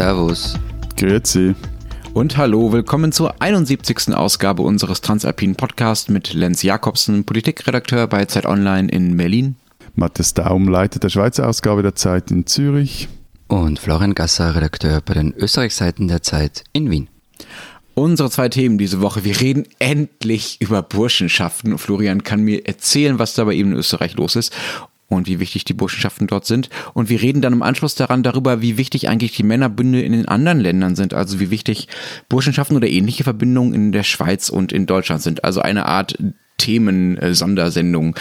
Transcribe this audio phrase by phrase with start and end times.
[0.00, 0.54] Servus.
[0.96, 1.54] Grüezi.
[2.14, 4.14] Und hallo, willkommen zur 71.
[4.14, 9.56] Ausgabe unseres Transalpinen Podcasts mit Lenz Jakobsen, Politikredakteur bei Zeit Online in Berlin.
[9.96, 13.10] Matthias Daum, Leiter der Schweizer Ausgabe der Zeit in Zürich.
[13.46, 17.10] Und Florian Gasser, Redakteur bei den Österreichseiten der Zeit in Wien.
[17.92, 19.24] Unsere zwei Themen diese Woche.
[19.24, 21.76] Wir reden endlich über Burschenschaften.
[21.76, 24.56] Florian kann mir erzählen, was da bei ihm in Österreich los ist
[25.10, 26.70] und wie wichtig die Burschenschaften dort sind.
[26.94, 30.28] Und wir reden dann im Anschluss daran darüber, wie wichtig eigentlich die Männerbünde in den
[30.28, 31.12] anderen Ländern sind.
[31.12, 31.88] Also wie wichtig
[32.28, 35.44] Burschenschaften oder ähnliche Verbindungen in der Schweiz und in Deutschland sind.
[35.44, 36.16] Also eine Art
[36.60, 38.14] Themen-Sondersendung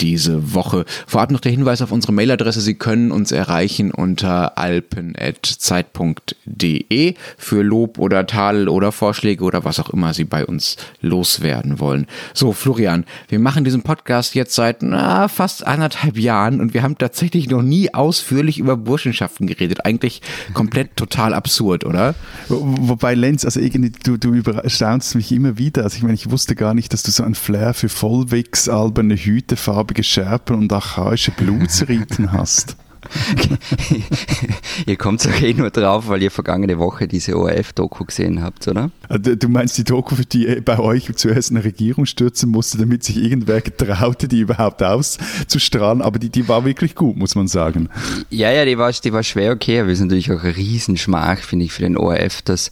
[0.00, 0.84] diese Woche.
[1.08, 2.60] Vorab noch der Hinweis auf unsere Mailadresse.
[2.60, 9.90] Sie können uns erreichen unter alpen.zeit.de für Lob oder Tadel oder Vorschläge oder was auch
[9.90, 12.06] immer Sie bei uns loswerden wollen.
[12.32, 16.96] So, Florian, wir machen diesen Podcast jetzt seit na, fast anderthalb Jahren und wir haben
[16.96, 19.84] tatsächlich noch nie ausführlich über Burschenschaften geredet.
[19.84, 20.22] Eigentlich
[20.54, 22.14] komplett total absurd, oder?
[22.48, 25.82] wobei, Lenz, also irgendwie, du, du überstaunst mich immer wieder.
[25.82, 29.16] Also ich meine, ich wusste gar nicht, dass du so ein Flair für Vollwegs, alberne
[29.16, 32.76] Hüte, farbige Schärpen und archaische Blutsriten hast.
[34.86, 38.90] ihr kommt doch eh nur drauf, weil ihr vergangene Woche diese ORF-Doku gesehen habt, oder?
[39.08, 43.02] Ah, du meinst die Doku, für die bei euch zuerst eine Regierung stürzen musste, damit
[43.02, 47.88] sich irgendwer getraute, die überhaupt auszustrahlen, aber die, die war wirklich gut, muss man sagen.
[48.28, 51.38] Ja, ja, die war, die war schwer okay, aber es ist natürlich auch ein Riesenschmach,
[51.38, 52.70] finde ich, für den ORF, dass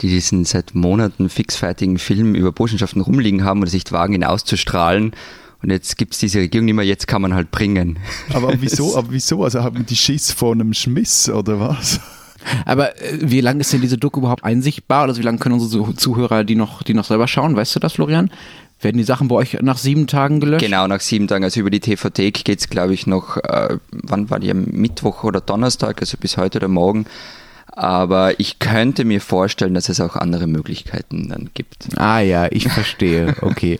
[0.00, 5.12] die diesen seit Monaten fixfertigen Film über Burschenschaften rumliegen haben oder sich wagen, ihn auszustrahlen.
[5.62, 7.98] Und jetzt gibt es diese Regierung nicht mehr, jetzt kann man halt bringen.
[8.32, 8.96] Aber wieso?
[8.96, 9.42] Aber wieso?
[9.42, 12.00] Also haben die Schiss vor einem Schmiss oder was?
[12.64, 15.08] Aber äh, wie lange ist denn diese Doku überhaupt einsichtbar?
[15.08, 17.56] Also wie lange können unsere Zuhörer die noch, die noch selber schauen?
[17.56, 18.30] Weißt du das, Florian?
[18.80, 20.64] Werden die Sachen bei euch nach sieben Tagen gelöscht?
[20.64, 21.42] Genau, nach sieben Tagen.
[21.42, 24.54] Also über die TVT geht es, glaube ich, noch, äh, wann war die?
[24.54, 27.06] Mittwoch oder Donnerstag, also bis heute oder morgen.
[27.78, 31.86] Aber ich könnte mir vorstellen, dass es auch andere Möglichkeiten dann gibt.
[31.96, 33.36] Ah ja, ich verstehe.
[33.48, 33.78] Okay.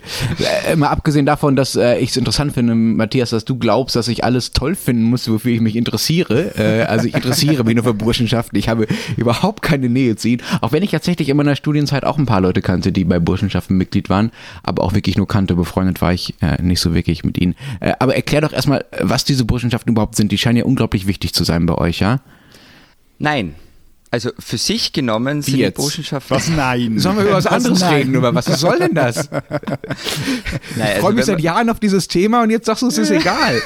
[0.66, 4.06] äh, mal abgesehen davon, dass äh, ich es interessant finde, Matthias, dass du glaubst, dass
[4.08, 6.56] ich alles toll finden muss, wofür ich mich interessiere.
[6.56, 8.56] Äh, also ich interessiere mich nur für Burschenschaften.
[8.56, 10.42] Ich habe überhaupt keine Nähe zu ihnen.
[10.60, 13.76] Auch wenn ich tatsächlich in meiner Studienzeit auch ein paar Leute kannte, die bei Burschenschaften
[13.76, 14.30] Mitglied waren,
[14.62, 15.56] aber auch wirklich nur kannte.
[15.56, 17.56] Befreundet war ich äh, nicht so wirklich mit ihnen.
[17.80, 20.30] Äh, aber erklär doch erstmal, was diese Burschenschaften überhaupt sind.
[20.30, 22.20] Die scheinen ja unglaublich wichtig zu sein bei euch, ja?
[23.18, 23.54] Nein,
[24.10, 26.34] also für sich genommen sind die Burschenschaften.
[26.34, 26.98] Was nein?
[26.98, 28.14] Sollen wir über was anderes was reden?
[28.14, 28.48] Über was?
[28.48, 29.30] was soll denn das?
[29.30, 29.42] Nein,
[30.76, 33.10] ich also freue mich seit Jahren auf dieses Thema und jetzt sagst du, es ist
[33.10, 33.60] egal.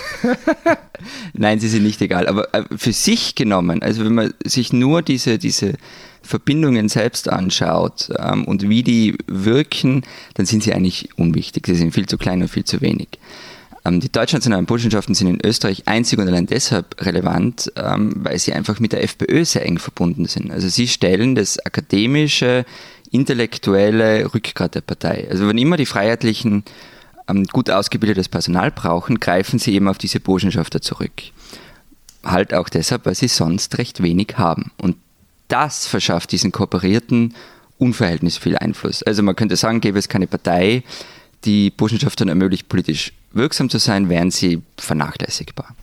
[1.32, 2.26] Nein, sie sind nicht egal.
[2.26, 5.75] Aber äh, für sich genommen, also wenn man sich nur diese, diese
[6.22, 10.03] Verbindungen selbst anschaut ähm, und wie die wirken,
[10.34, 11.66] dann sind sie eigentlich unwichtig.
[11.66, 13.09] Sie sind viel zu klein und viel zu wenig.
[13.84, 18.53] Ähm, die deutschnationalen Burschenschaften sind in Österreich einzig und allein deshalb relevant, ähm, weil sie
[18.53, 20.50] einfach mit der FPÖ sehr eng verbunden sind.
[20.50, 22.65] Also sie stellen das akademische,
[23.10, 25.28] intellektuelle Rückgrat der Partei.
[25.31, 26.65] Also wenn immer die Freiheitlichen
[27.28, 31.22] ähm, gut ausgebildetes Personal brauchen, greifen sie eben auf diese Burschenschafter zurück.
[32.25, 34.71] Halt auch deshalb, weil sie sonst recht wenig haben.
[34.78, 34.97] Und
[35.48, 37.34] das verschafft diesen Kooperierten
[37.78, 39.03] unverhältnismäßig viel Einfluss.
[39.03, 40.84] Also man könnte sagen, gäbe es keine Partei,
[41.44, 45.75] die Burschenschaftern ermöglicht, politisch wirksam zu sein, wären sie vernachlässigbar.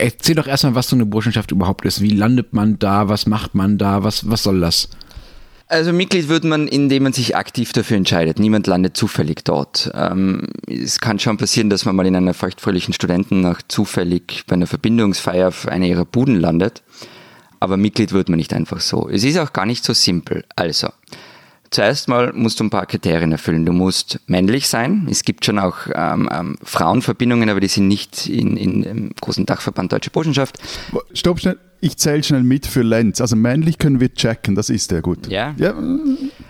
[0.00, 2.00] Erzähl doch erstmal, was so eine Burschenschaft überhaupt ist.
[2.00, 3.08] Wie landet man da?
[3.08, 4.02] Was macht man da?
[4.02, 4.88] Was, was soll das?
[5.68, 8.38] Also Mitglied wird man, indem man sich aktiv dafür entscheidet.
[8.38, 9.90] Niemand landet zufällig dort.
[9.94, 14.68] Ähm, es kann schon passieren, dass man mal in einer feuchtfröhlichen Studentennacht zufällig bei einer
[14.68, 16.82] Verbindungsfeier auf einer ihrer Buden landet.
[17.58, 19.08] Aber Mitglied wird man nicht einfach so.
[19.08, 20.44] Es ist auch gar nicht so simpel.
[20.54, 20.88] Also,
[21.70, 23.66] Zuerst mal musst du ein paar Kriterien erfüllen.
[23.66, 25.06] Du musst männlich sein.
[25.10, 29.46] Es gibt schon auch ähm, ähm, Frauenverbindungen, aber die sind nicht in, in im großen
[29.46, 30.58] Dachverband Deutsche Burschenschaft.
[31.12, 33.20] Stopp schnell, ich zähle schnell mit für Lenz.
[33.20, 35.26] Also männlich können wir checken, das ist ja gut.
[35.28, 35.54] Ja.
[35.58, 35.74] ja.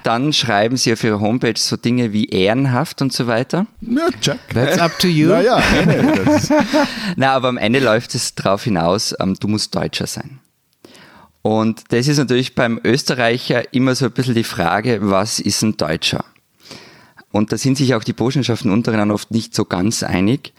[0.03, 3.67] Dann schreiben sie auf ihrer Homepage so Dinge wie ehrenhaft und so weiter.
[3.81, 4.39] Ja, check.
[4.55, 5.31] That's up to you.
[5.31, 5.63] Ja, ja.
[5.87, 6.57] Nee,
[7.17, 10.39] Na, aber am Ende läuft es darauf hinaus, ähm, du musst Deutscher sein.
[11.47, 15.77] Und das ist natürlich beim Österreicher immer so ein bisschen die Frage, was ist ein
[15.77, 16.25] Deutscher?
[17.31, 20.53] Und da sind sich auch die Burschenschaften untereinander oft nicht so ganz einig.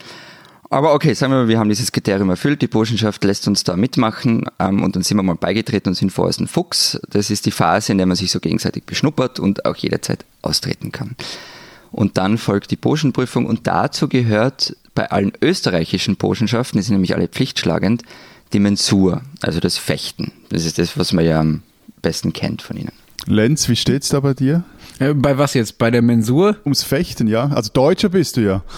[0.69, 3.75] Aber okay, sagen wir mal, wir haben dieses Kriterium erfüllt, die Burschenschaft lässt uns da
[3.75, 6.97] mitmachen ähm, und dann sind wir mal beigetreten und sind vorerst ein Fuchs.
[7.09, 10.93] Das ist die Phase, in der man sich so gegenseitig beschnuppert und auch jederzeit austreten
[10.93, 11.17] kann.
[11.91, 17.13] Und dann folgt die Burschenprüfung und dazu gehört bei allen österreichischen Burschenschaften, die sind nämlich
[17.13, 18.03] alle pflichtschlagend,
[18.53, 20.31] die Mensur, also das Fechten.
[20.49, 21.63] Das ist das, was man ja am
[22.01, 22.93] besten kennt von ihnen.
[23.27, 24.63] Lenz, wie steht es da bei dir?
[24.99, 25.77] Äh, bei was jetzt?
[25.77, 26.57] Bei der Mensur?
[26.63, 27.47] Ums Fechten, ja.
[27.47, 28.63] Also Deutscher bist du ja.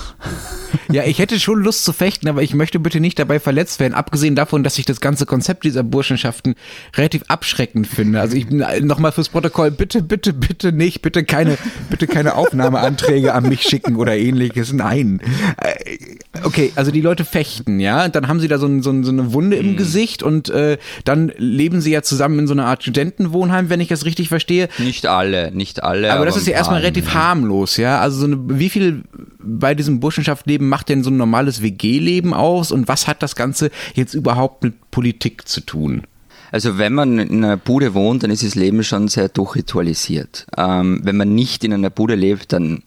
[0.91, 3.93] Ja, ich hätte schon Lust zu fechten, aber ich möchte bitte nicht dabei verletzt werden.
[3.93, 6.55] Abgesehen davon, dass ich das ganze Konzept dieser Burschenschaften
[6.95, 8.19] relativ abschreckend finde.
[8.19, 11.57] Also ich nochmal fürs Protokoll, bitte, bitte, bitte nicht, bitte keine,
[11.89, 14.73] bitte keine Aufnahmeanträge an mich schicken oder ähnliches.
[14.73, 15.21] Nein.
[15.57, 18.07] Äh, okay, also die Leute fechten, ja.
[18.07, 19.77] Dann haben sie da so, ein, so, eine Wunde im mhm.
[19.77, 23.87] Gesicht und äh, dann leben sie ja zusammen in so einer Art Studentenwohnheim, wenn ich
[23.87, 24.38] das richtig verstehe.
[24.77, 26.09] Nicht alle, nicht alle.
[26.09, 27.99] Aber, aber das ist ja erstmal relativ harmlos, ja.
[27.99, 29.03] Also so eine, wie viel
[29.39, 33.71] bei diesem Burschenschaftsleben macht denn so ein normales WG-Leben aus und was hat das Ganze
[33.93, 36.03] jetzt überhaupt mit Politik zu tun?
[36.51, 40.47] Also wenn man in einer Bude wohnt, dann ist das Leben schon sehr durchritualisiert.
[40.57, 42.83] Ähm, wenn man nicht in einer Bude lebt, dann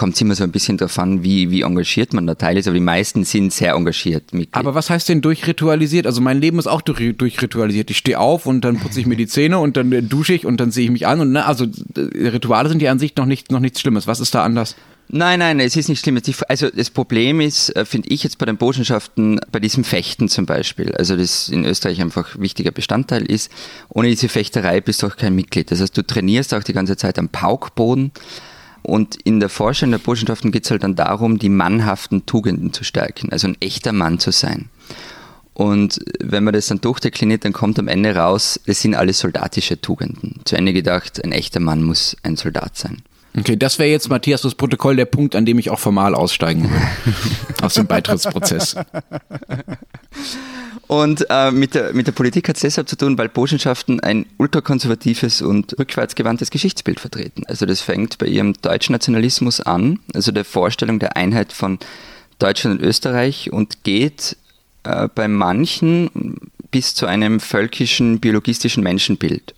[0.00, 2.66] kommt es immer so ein bisschen darauf an, wie, wie engagiert man da teil ist,
[2.66, 4.32] aber die meisten sind sehr engagiert.
[4.32, 4.56] Mitglied.
[4.56, 6.06] Aber was heißt denn durchritualisiert?
[6.06, 7.90] Also mein Leben ist auch durch, durchritualisiert.
[7.90, 10.46] Ich stehe auf und dann putze ich mir die Zähne und dann äh, dusche ich
[10.46, 13.14] und dann sehe ich mich an und ne, also äh, Rituale sind ja an sich
[13.16, 14.06] noch, nicht, noch nichts Schlimmes.
[14.06, 14.74] Was ist da anders?
[15.08, 16.18] Nein, nein, es ist nicht schlimm.
[16.48, 20.46] Also das Problem ist, äh, finde ich jetzt bei den Botschaften, bei diesem Fechten zum
[20.46, 23.52] Beispiel, also das in Österreich einfach wichtiger Bestandteil ist,
[23.90, 25.70] ohne diese Fechterei bist du auch kein Mitglied.
[25.70, 28.12] Das heißt, du trainierst auch die ganze Zeit am Paukboden
[28.82, 32.84] und in der Forschung der Botschaften geht es halt dann darum, die mannhaften Tugenden zu
[32.84, 34.68] stärken, also ein echter Mann zu sein.
[35.52, 39.80] Und wenn man das dann durchdekliniert, dann kommt am Ende raus, es sind alles soldatische
[39.80, 40.40] Tugenden.
[40.44, 43.02] Zu Ende gedacht, ein echter Mann muss ein Soldat sein.
[43.38, 46.64] Okay, das wäre jetzt, Matthias, das Protokoll der Punkt, an dem ich auch formal aussteigen
[46.64, 47.14] will.
[47.62, 48.74] aus dem Beitrittsprozess.
[50.90, 54.26] Und äh, mit, der, mit der Politik hat es deshalb zu tun, weil Burschenschaften ein
[54.38, 57.44] ultrakonservatives und rückwärtsgewandtes Geschichtsbild vertreten.
[57.46, 61.78] Also das fängt bei ihrem deutschen Nationalismus an, also der Vorstellung der Einheit von
[62.40, 64.36] Deutschland und Österreich und geht
[64.82, 66.40] äh, bei manchen
[66.72, 69.54] bis zu einem völkischen biologistischen Menschenbild.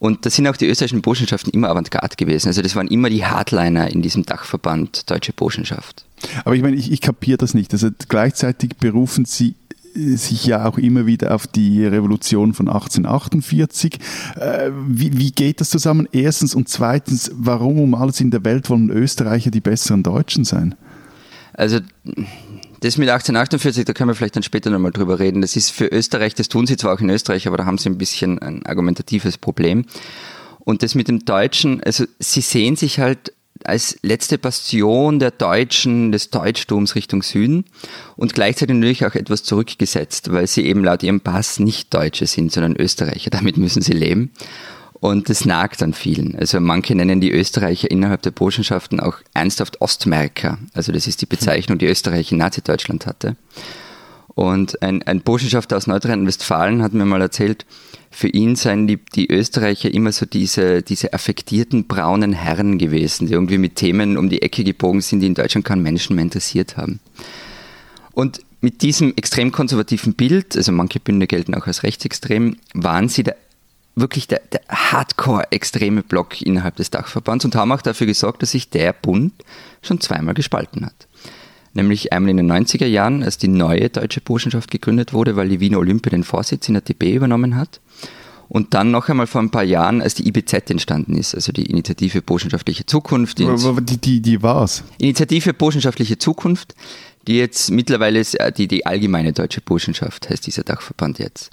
[0.00, 2.48] Und da sind auch die österreichischen Burschenschaften immer Avantgarde gewesen.
[2.48, 6.04] Also das waren immer die Hardliner in diesem Dachverband Deutsche Burschenschaft.
[6.44, 7.72] Aber ich meine, ich, ich kapiere das nicht.
[7.72, 9.54] Also gleichzeitig berufen sie
[9.94, 13.98] sich ja auch immer wieder auf die Revolution von 1848.
[14.36, 16.08] Äh, wie, wie, geht das zusammen?
[16.12, 20.74] Erstens und zweitens, warum um alles in der Welt wollen Österreicher die besseren Deutschen sein?
[21.54, 21.80] Also
[22.80, 25.40] das mit 1848, da können wir vielleicht dann später nochmal drüber reden.
[25.40, 27.88] Das ist für Österreich, das tun sie zwar auch in Österreich, aber da haben sie
[27.88, 29.84] ein bisschen ein argumentatives Problem.
[30.60, 33.32] Und das mit dem Deutschen, also sie sehen sich halt
[33.64, 37.64] als letzte Bastion der Deutschen, des Deutschtums Richtung Süden
[38.16, 42.52] und gleichzeitig natürlich auch etwas zurückgesetzt, weil sie eben laut ihrem Pass nicht Deutsche sind,
[42.52, 43.30] sondern Österreicher.
[43.30, 44.30] Damit müssen sie leben.
[45.00, 46.36] Und das nagt an vielen.
[46.36, 50.58] Also manche nennen die Österreicher innerhalb der Burschenschaften auch ernsthaft Ostmerker.
[50.72, 53.36] Also das ist die Bezeichnung, die Österreich in Nazi-Deutschland hatte.
[54.38, 57.66] Und ein, ein Burschenschafter aus Nordrhein-Westfalen hat mir mal erzählt,
[58.12, 63.32] für ihn seien die, die Österreicher immer so diese, diese affektierten braunen Herren gewesen, die
[63.32, 66.76] irgendwie mit Themen um die Ecke gebogen sind, die in Deutschland keinen Menschen mehr interessiert
[66.76, 67.00] haben.
[68.12, 73.24] Und mit diesem extrem konservativen Bild, also manche Bünde gelten auch als rechtsextrem, waren sie
[73.24, 73.34] der
[73.96, 78.70] wirklich der, der hardcore-extreme Block innerhalb des Dachverbands und haben auch dafür gesorgt, dass sich
[78.70, 79.32] der Bund
[79.82, 81.07] schon zweimal gespalten hat.
[81.78, 85.60] Nämlich einmal in den 90er Jahren, als die neue deutsche Burschenschaft gegründet wurde, weil die
[85.60, 87.80] Wiener Olympia den Vorsitz in der DB übernommen hat.
[88.48, 91.66] Und dann noch einmal vor ein paar Jahren, als die IBZ entstanden ist, also die
[91.66, 93.38] Initiative Burschenschaftliche Zukunft.
[93.38, 94.82] Die, die, die, die war's?
[94.98, 96.74] Initiative Burschenschaftliche Zukunft,
[97.28, 101.50] die jetzt mittlerweile ist, äh, die, die allgemeine deutsche Burschenschaft heißt dieser Dachverband jetzt.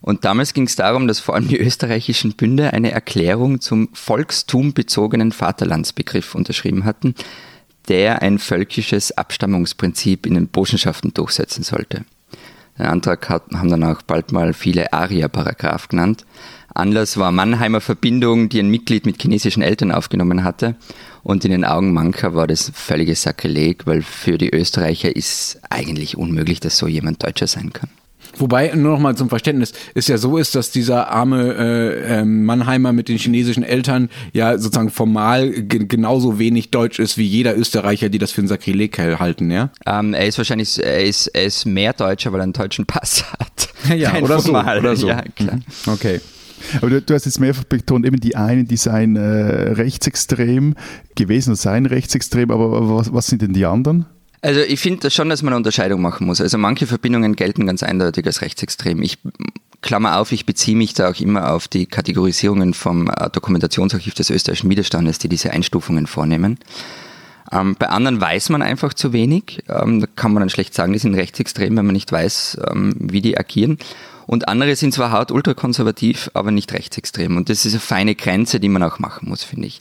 [0.00, 5.32] Und damals ging es darum, dass vor allem die österreichischen Bünde eine Erklärung zum volkstumbezogenen
[5.32, 7.14] Vaterlandsbegriff unterschrieben hatten,
[7.88, 12.04] der ein völkisches Abstammungsprinzip in den Burschenschaften durchsetzen sollte.
[12.78, 16.24] Den Antrag hat, haben dann auch bald mal viele Aria-Paragraph genannt.
[16.74, 20.76] Anlass war Mannheimer Verbindung, die ein Mitglied mit chinesischen Eltern aufgenommen hatte.
[21.24, 26.16] Und in den Augen mancher war das völliges Sakrileg, weil für die Österreicher ist eigentlich
[26.16, 27.90] unmöglich, dass so jemand Deutscher sein kann.
[28.40, 32.24] Wobei, nur noch mal zum Verständnis, es ja so ist, dass dieser arme äh, äh,
[32.24, 38.08] Mannheimer mit den chinesischen Eltern ja sozusagen formal genauso wenig deutsch ist wie jeder Österreicher,
[38.08, 39.70] die das für ein Sakrileg halten, ja?
[39.86, 43.24] Ähm, er ist wahrscheinlich, er ist, er ist mehr Deutscher, weil er einen deutschen Pass
[43.38, 43.68] hat.
[43.96, 45.08] ja, oder so, oder so.
[45.08, 45.56] Ja, klar.
[45.56, 45.92] Mhm.
[45.92, 46.20] Okay.
[46.76, 50.74] Aber du, du, hast jetzt mehrfach betont, eben die einen, die seien äh, rechtsextrem
[51.14, 54.06] gewesen oder seien rechtsextrem, aber was, was sind denn die anderen?
[54.40, 56.40] Also ich finde schon, dass man eine Unterscheidung machen muss.
[56.40, 59.02] Also manche Verbindungen gelten ganz eindeutig als rechtsextrem.
[59.02, 59.18] Ich
[59.82, 64.30] klammer auf, ich beziehe mich da auch immer auf die Kategorisierungen vom äh, Dokumentationsarchiv des
[64.30, 66.58] österreichischen Widerstandes, die diese Einstufungen vornehmen.
[67.50, 69.64] Ähm, bei anderen weiß man einfach zu wenig.
[69.68, 72.94] Ähm, da kann man dann schlecht sagen, die sind rechtsextrem, wenn man nicht weiß, ähm,
[72.98, 73.78] wie die agieren.
[74.26, 77.36] Und andere sind zwar hart ultrakonservativ, aber nicht rechtsextrem.
[77.36, 79.80] Und das ist eine feine Grenze, die man auch machen muss, finde ich.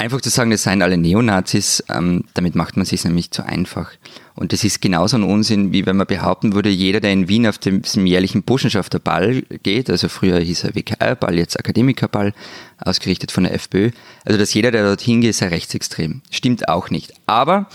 [0.00, 3.90] Einfach zu sagen, das seien alle Neonazis, ähm, damit macht man sich nämlich zu einfach.
[4.34, 7.46] Und das ist genauso ein Unsinn, wie wenn man behaupten würde, jeder, der in Wien
[7.46, 12.32] auf dem, jährlichen Burschenschafterball geht, also früher hieß er WKR-Ball, jetzt Akademikerball,
[12.78, 13.90] ausgerichtet von der FPÖ,
[14.24, 16.22] also dass jeder, der dorthin geht, sei rechtsextrem.
[16.30, 17.12] Stimmt auch nicht.
[17.26, 17.68] Aber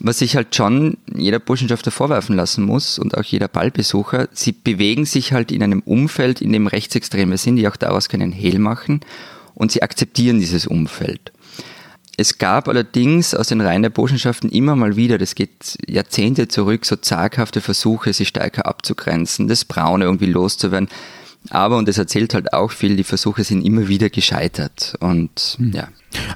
[0.00, 5.04] was sich halt schon jeder Burschenschafter vorwerfen lassen muss und auch jeder Ballbesucher, sie bewegen
[5.04, 9.02] sich halt in einem Umfeld, in dem Rechtsextreme sind, die auch daraus keinen Hehl machen
[9.54, 11.30] und sie akzeptieren dieses Umfeld.
[12.16, 16.84] Es gab allerdings aus den Reihen der Burschenschaften immer mal wieder, das geht Jahrzehnte zurück,
[16.84, 20.88] so zaghafte Versuche, sie stärker abzugrenzen, das Braune irgendwie loszuwerden.
[21.48, 24.94] Aber, und das erzählt halt auch viel, die Versuche sind immer wieder gescheitert.
[25.00, 25.72] Und hm.
[25.72, 25.88] ja.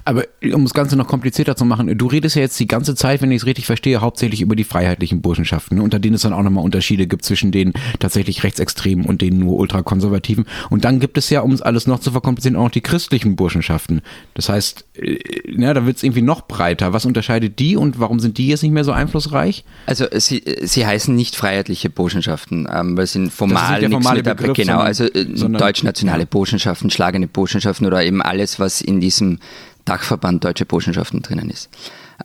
[0.04, 3.22] Aber um das Ganze noch komplizierter zu machen, du redest ja jetzt die ganze Zeit,
[3.22, 5.82] wenn ich es richtig verstehe, hauptsächlich über die freiheitlichen Burschenschaften, ne?
[5.82, 9.56] unter denen es dann auch nochmal Unterschiede gibt zwischen den tatsächlich Rechtsextremen und den nur
[9.56, 10.46] ultrakonservativen.
[10.70, 13.36] Und dann gibt es ja, um es alles noch zu verkomplizieren, auch noch die christlichen
[13.36, 14.02] Burschenschaften.
[14.34, 16.92] Das heißt, äh, ja, da wird es irgendwie noch breiter.
[16.92, 19.64] Was unterscheidet die und warum sind die jetzt nicht mehr so einflussreich?
[19.86, 24.56] Also sie, sie heißen nicht freiheitliche Burschenschaften, ähm, weil sie formal nichts formale mit Begriff,
[24.56, 29.38] Genau, also äh, deutsch-nationale Burschenschaften, schlagende Burschenschaften oder eben alles, was in diesem
[29.84, 31.68] Dachverband Deutsche Burschenschaften drinnen ist.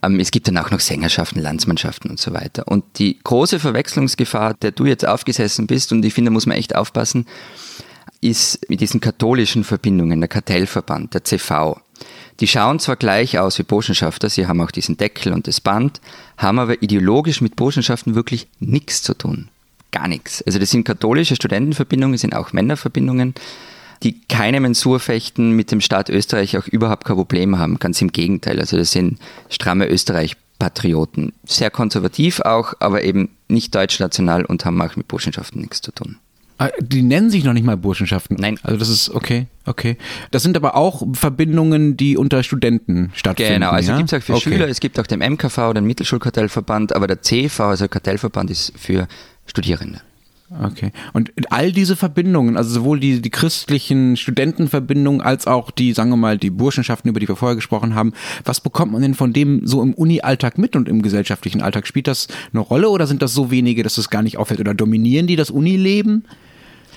[0.02, 2.66] Ähm, es gibt dann auch noch Sängerschaften, Landsmannschaften und so weiter.
[2.68, 6.56] Und die große Verwechslungsgefahr, der du jetzt aufgesessen bist, und ich finde, da muss man
[6.56, 7.26] echt aufpassen,
[8.20, 11.80] ist mit diesen katholischen Verbindungen, der Kartellverband, der CV.
[12.40, 16.00] Die schauen zwar gleich aus wie Burschenschafter, sie haben auch diesen Deckel und das Band,
[16.38, 19.48] haben aber ideologisch mit Burschenschaften wirklich nichts zu tun.
[19.90, 20.42] Gar nichts.
[20.42, 23.34] Also das sind katholische Studentenverbindungen, sind auch Männerverbindungen
[24.02, 27.78] die keine Mensurfechten mit dem Staat Österreich auch überhaupt kein Problem haben.
[27.78, 28.58] Ganz im Gegenteil.
[28.58, 31.32] Also das sind stramme Österreich-Patrioten.
[31.44, 36.16] Sehr konservativ auch, aber eben nicht deutschnational und haben auch mit Burschenschaften nichts zu tun.
[36.60, 38.36] Ah, die nennen sich noch nicht mal Burschenschaften.
[38.38, 38.58] Nein.
[38.62, 39.96] Also das ist okay, okay.
[40.30, 43.54] Das sind aber auch Verbindungen, die unter Studenten stattfinden.
[43.54, 43.96] Genau, also ja?
[43.96, 44.42] gibt es auch für okay.
[44.42, 49.08] Schüler, es gibt auch den MKV, den Mittelschulkartellverband, aber der CV, also Kartellverband, ist für
[49.46, 50.02] Studierende.
[50.50, 50.90] Okay.
[51.12, 56.16] Und all diese Verbindungen, also sowohl die, die christlichen Studentenverbindungen als auch die, sagen wir
[56.16, 58.12] mal, die Burschenschaften, über die wir vorher gesprochen haben,
[58.44, 61.86] was bekommt man denn von dem so im Uni-Alltag mit und im gesellschaftlichen Alltag?
[61.86, 64.58] Spielt das eine Rolle oder sind das so wenige, dass es gar nicht auffällt?
[64.58, 66.24] Oder dominieren die das Unileben?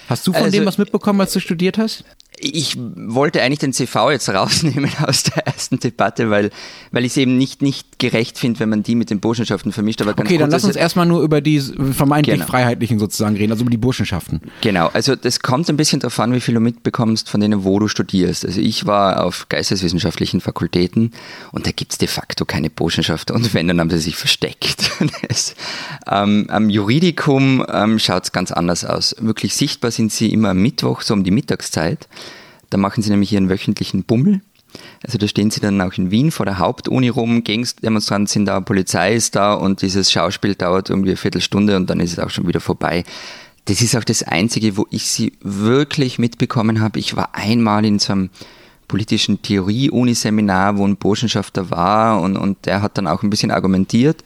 [0.09, 2.03] Hast du von also, dem was mitbekommen, als du studiert hast?
[2.43, 6.51] Ich wollte eigentlich den CV jetzt rausnehmen aus der ersten Debatte, weil,
[6.91, 10.01] weil ich es eben nicht, nicht gerecht finde, wenn man die mit den Burschenschaften vermischt.
[10.01, 12.47] Aber okay, dann lass uns erstmal nur über die vermeintlich genau.
[12.47, 14.41] Freiheitlichen sozusagen reden, also über die Burschenschaften.
[14.61, 17.79] Genau, also das kommt ein bisschen darauf an, wie viel du mitbekommst von denen, wo
[17.79, 18.45] du studierst.
[18.45, 21.11] Also ich war auf geisteswissenschaftlichen Fakultäten
[21.51, 24.91] und da gibt es de facto keine Burschenschaften und wenn, dann haben sie sich versteckt.
[25.27, 25.55] das,
[26.09, 29.15] ähm, am Juridikum ähm, schaut es ganz anders aus.
[29.19, 32.07] Wirklich sichtbar sind sie immer am Mittwoch, so um die Mittagszeit.
[32.73, 34.41] Da machen sie nämlich ihren wöchentlichen Bummel.
[35.03, 38.61] Also da stehen sie dann auch in Wien vor der Hauptuni rum, Gegendemonstranten sind da,
[38.61, 42.31] Polizei ist da und dieses Schauspiel dauert irgendwie eine Viertelstunde und dann ist es auch
[42.31, 43.03] schon wieder vorbei.
[43.65, 46.97] Das ist auch das Einzige, wo ich sie wirklich mitbekommen habe.
[46.97, 48.29] Ich war einmal in so einem
[48.87, 54.23] politischen Theorie-Uniseminar, wo ein Burschenschafter war und, und der hat dann auch ein bisschen argumentiert.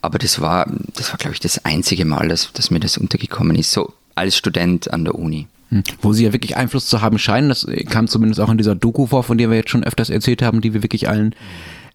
[0.00, 3.56] Aber das war, das war, glaube ich, das einzige Mal, dass, dass mir das untergekommen
[3.56, 5.48] ist, so als Student an der Uni.
[6.00, 9.06] Wo sie ja wirklich Einfluss zu haben scheinen, das kam zumindest auch in dieser Doku
[9.06, 11.34] vor, von der wir jetzt schon öfters erzählt haben, die wir wirklich allen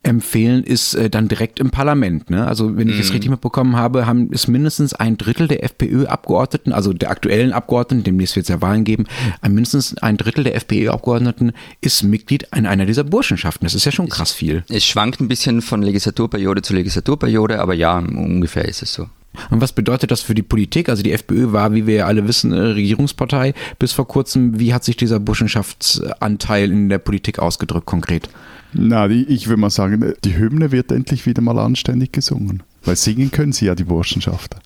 [0.03, 2.29] empfehlen, ist äh, dann direkt im Parlament.
[2.29, 2.47] Ne?
[2.47, 3.13] Also wenn ich es mhm.
[3.13, 8.35] richtig mitbekommen habe, haben ist mindestens ein Drittel der FPÖ-Abgeordneten, also der aktuellen Abgeordneten, demnächst
[8.35, 9.05] wird es ja Wahlen geben,
[9.41, 13.65] ein, mindestens ein Drittel der FPÖ-Abgeordneten ist Mitglied in einer dieser Burschenschaften.
[13.65, 14.63] Das ist ja schon krass viel.
[14.69, 19.09] Es schwankt ein bisschen von Legislaturperiode zu Legislaturperiode, aber ja, ungefähr ist es so.
[19.49, 20.89] Und was bedeutet das für die Politik?
[20.89, 24.59] Also die FPÖ war, wie wir ja alle wissen, eine Regierungspartei bis vor kurzem.
[24.59, 28.29] Wie hat sich dieser Burschenschaftsanteil in der Politik ausgedrückt konkret?
[28.73, 32.63] Na, ich würde mal sagen, die Hymne wird endlich wieder mal anständig gesungen.
[32.83, 34.59] Weil singen können sie ja, die Burschenschafter.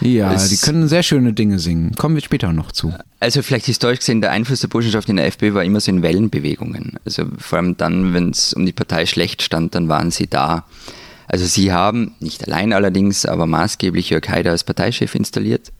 [0.00, 1.92] Ja, es die können sehr schöne Dinge singen.
[1.96, 2.92] Kommen wir später noch zu.
[3.18, 6.02] Also vielleicht historisch gesehen, der Einfluss der Burschenschaft in der FPÖ war immer so in
[6.02, 6.98] Wellenbewegungen.
[7.04, 10.64] Also vor allem dann, wenn es um die Partei schlecht stand, dann waren sie da.
[11.28, 15.72] Also sie haben, nicht allein allerdings, aber maßgeblich Jörg Haider als Parteichef installiert.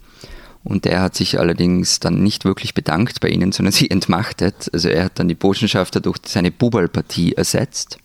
[0.65, 4.69] Und der hat sich allerdings dann nicht wirklich bedankt bei ihnen, sondern sie entmachtet.
[4.73, 7.99] Also er hat dann die Botschafter durch seine Bubalpartie ersetzt.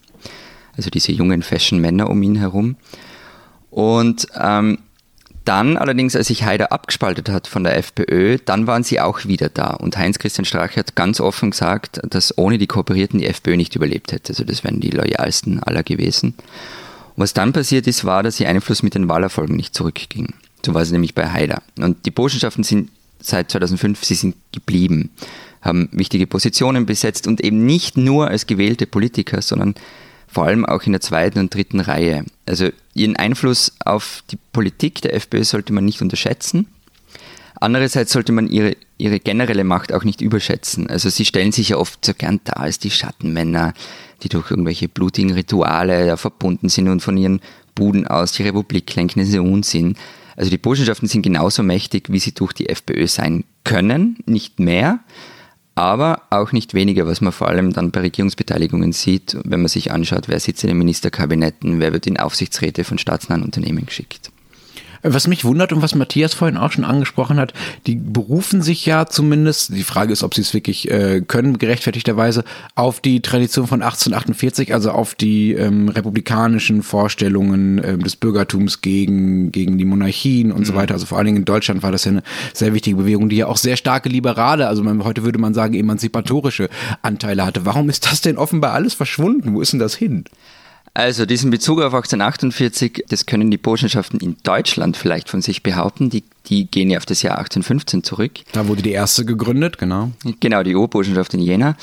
[0.78, 2.76] Also diese jungen Fashion-Männer um ihn herum.
[3.72, 4.78] Und ähm,
[5.44, 9.50] dann allerdings, als sich Haider abgespaltet hat von der FPÖ, dann waren sie auch wieder
[9.50, 9.72] da.
[9.72, 14.12] Und Heinz-Christian Strache hat ganz offen gesagt, dass ohne die Kooperierten die FPÖ nicht überlebt
[14.12, 14.34] hätte.
[14.34, 16.36] Also das wären die loyalsten aller gewesen.
[17.16, 20.34] Was dann passiert ist, war, dass ihr Einfluss mit den Wahlerfolgen nicht zurückging.
[20.66, 21.62] So war es nämlich bei Haider.
[21.78, 22.90] Und die Burschenschaften sind
[23.20, 25.12] seit 2005, sie sind geblieben.
[25.62, 29.76] haben wichtige Positionen besetzt und eben nicht nur als gewählte Politiker, sondern
[30.28, 32.26] vor allem auch in der zweiten und dritten Reihe.
[32.48, 36.68] Also ihren Einfluss auf die Politik der FPÖ sollte man nicht unterschätzen.
[37.60, 40.90] Andererseits sollte man ihre, ihre generelle Macht auch nicht überschätzen.
[40.90, 43.76] Also sie stellen sich ja oft so gern da als die Schattenmänner,
[44.24, 47.42] die durch irgendwelche blutigen Rituale ja, verbunden sind und von ihren
[47.76, 49.20] Buden aus die Republik lenken.
[49.20, 49.96] Das ist ja Unsinn.
[50.36, 55.00] Also die Burschenschaften sind genauso mächtig, wie sie durch die FPÖ sein können, nicht mehr
[55.76, 59.92] aber auch nicht weniger, was man vor allem dann bei Regierungsbeteiligungen sieht, wenn man sich
[59.92, 64.31] anschaut, wer sitzt in den Ministerkabinetten, wer wird in Aufsichtsräte von staatsnahen Unternehmen geschickt.
[65.04, 67.54] Was mich wundert und was Matthias vorhin auch schon angesprochen hat,
[67.88, 72.44] die berufen sich ja zumindest, die Frage ist, ob sie es wirklich äh, können, gerechtfertigterweise,
[72.76, 79.52] auf die Tradition von 1848, also auf die ähm, republikanischen Vorstellungen ähm, des Bürgertums gegen,
[79.52, 80.66] gegen die Monarchien und mhm.
[80.66, 80.94] so weiter.
[80.94, 83.48] Also vor allen Dingen in Deutschland war das ja eine sehr wichtige Bewegung, die ja
[83.48, 86.70] auch sehr starke liberale, also man, heute würde man sagen emanzipatorische
[87.02, 87.66] Anteile hatte.
[87.66, 89.54] Warum ist das denn offenbar alles verschwunden?
[89.54, 90.26] Wo ist denn das hin?
[90.94, 96.10] Also diesen Bezug auf 1848, das können die Burschenschaften in Deutschland vielleicht von sich behaupten.
[96.10, 98.32] Die, die gehen ja auf das Jahr 1815 zurück.
[98.52, 100.12] Da wurde die erste gegründet, genau.
[100.42, 101.78] Genau, die Urburschenschaft in Jena.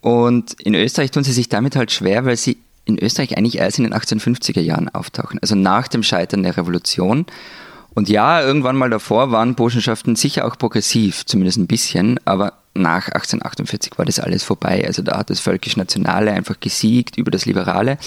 [0.00, 3.78] Und in Österreich tun sie sich damit halt schwer, weil sie in Österreich eigentlich erst
[3.78, 7.26] in den 1850er Jahren auftauchen, also nach dem Scheitern der Revolution.
[7.94, 13.08] Und ja, irgendwann mal davor waren Burschenschaften sicher auch progressiv, zumindest ein bisschen, aber nach
[13.08, 14.84] 1848 war das alles vorbei.
[14.86, 17.98] Also da hat das völkisch-nationale einfach gesiegt über das Liberale.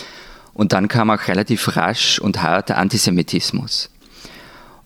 [0.62, 3.90] Und dann kam auch relativ rasch und harter Antisemitismus.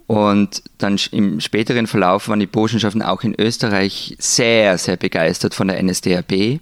[0.07, 5.67] Und dann im späteren Verlauf waren die Burschenschaften auch in Österreich sehr, sehr begeistert von
[5.67, 6.61] der NSDAP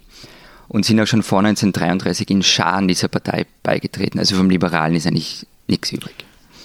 [0.66, 4.18] und sind auch schon vor 1933 in Scharen dieser Partei beigetreten.
[4.18, 6.16] Also vom Liberalen ist eigentlich nichts übrig.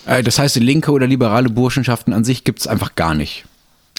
[0.07, 3.45] Äh, das heißt, linke oder liberale Burschenschaften an sich gibt es einfach gar nicht.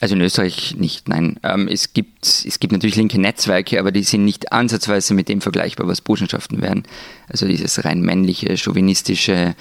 [0.01, 1.39] Also in Österreich nicht, nein.
[1.43, 5.43] Ähm, es, gibt, es gibt natürlich linke Netzwerke, aber die sind nicht ansatzweise mit dem
[5.43, 6.85] vergleichbar, was Burschenschaften wären.
[7.29, 9.55] Also dieses rein männliche, chauvinistische,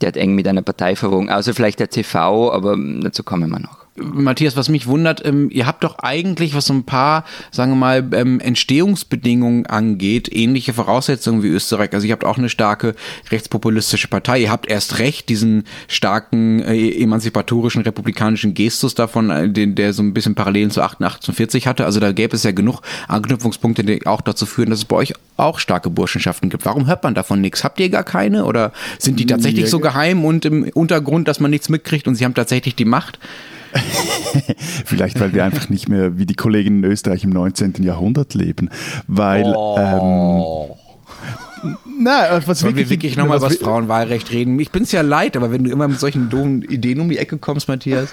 [0.00, 1.30] der hat eng mit einer Partei verwogen.
[1.30, 3.83] Außer vielleicht der TV, aber dazu kommen wir noch.
[3.96, 7.76] Matthias, was mich wundert, ähm, ihr habt doch eigentlich, was so ein paar, sagen wir
[7.76, 11.92] mal, ähm, Entstehungsbedingungen angeht, ähnliche Voraussetzungen wie Österreich.
[11.92, 12.96] Also ihr habt auch eine starke
[13.30, 14.40] rechtspopulistische Partei.
[14.40, 20.02] Ihr habt erst recht diesen starken äh, emanzipatorischen republikanischen Gestus davon, äh, den, der so
[20.02, 21.84] ein bisschen Parallelen zu 1848 hatte.
[21.84, 25.12] Also da gäbe es ja genug Anknüpfungspunkte, die auch dazu führen, dass es bei euch
[25.36, 26.64] auch starke Burschenschaften gibt.
[26.64, 27.62] Warum hört man davon nichts?
[27.62, 28.44] Habt ihr gar keine?
[28.44, 32.24] Oder sind die tatsächlich so geheim und im Untergrund, dass man nichts mitkriegt und sie
[32.24, 33.20] haben tatsächlich die Macht?
[34.84, 37.74] Vielleicht, weil wir einfach nicht mehr wie die Kollegen in Österreich im 19.
[37.82, 38.70] Jahrhundert leben.
[39.06, 39.44] Weil.
[39.44, 39.76] Oh.
[39.78, 40.76] Ähm,
[41.98, 44.58] na, was Wollen wirklich, wir wirklich nochmal über das Frauenwahlrecht reden?
[44.60, 47.16] Ich bin es ja leid, aber wenn du immer mit solchen doofen Ideen um die
[47.18, 48.10] Ecke kommst, Matthias.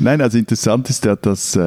[0.00, 1.60] Nein, also interessant ist ja, dass äh,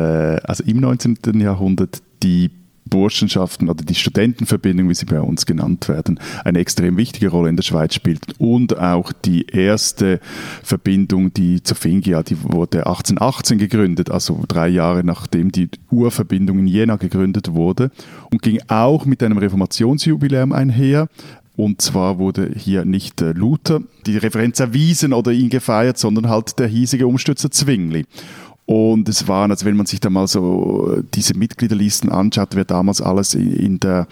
[0.44, 1.18] also im 19.
[1.40, 2.52] Jahrhundert die
[2.86, 7.56] Burschenschaften oder die Studentenverbindung, wie sie bei uns genannt werden, eine extrem wichtige Rolle in
[7.56, 8.40] der Schweiz spielt.
[8.40, 10.20] Und auch die erste
[10.64, 16.98] Verbindung, die Zofingia, die wurde 1818 gegründet, also drei Jahre nachdem die Urverbindung in Jena
[16.98, 17.92] gegründet wurde
[18.32, 21.08] und ging auch mit einem Reformationsjubiläum einher.
[21.56, 26.68] Und zwar wurde hier nicht Luther die Referenz erwiesen oder ihn gefeiert, sondern halt der
[26.68, 28.06] hiesige Umstürzer Zwingli.
[28.66, 33.02] Und es waren, also wenn man sich da mal so diese Mitgliederlisten anschaut, wer damals
[33.02, 34.08] alles in der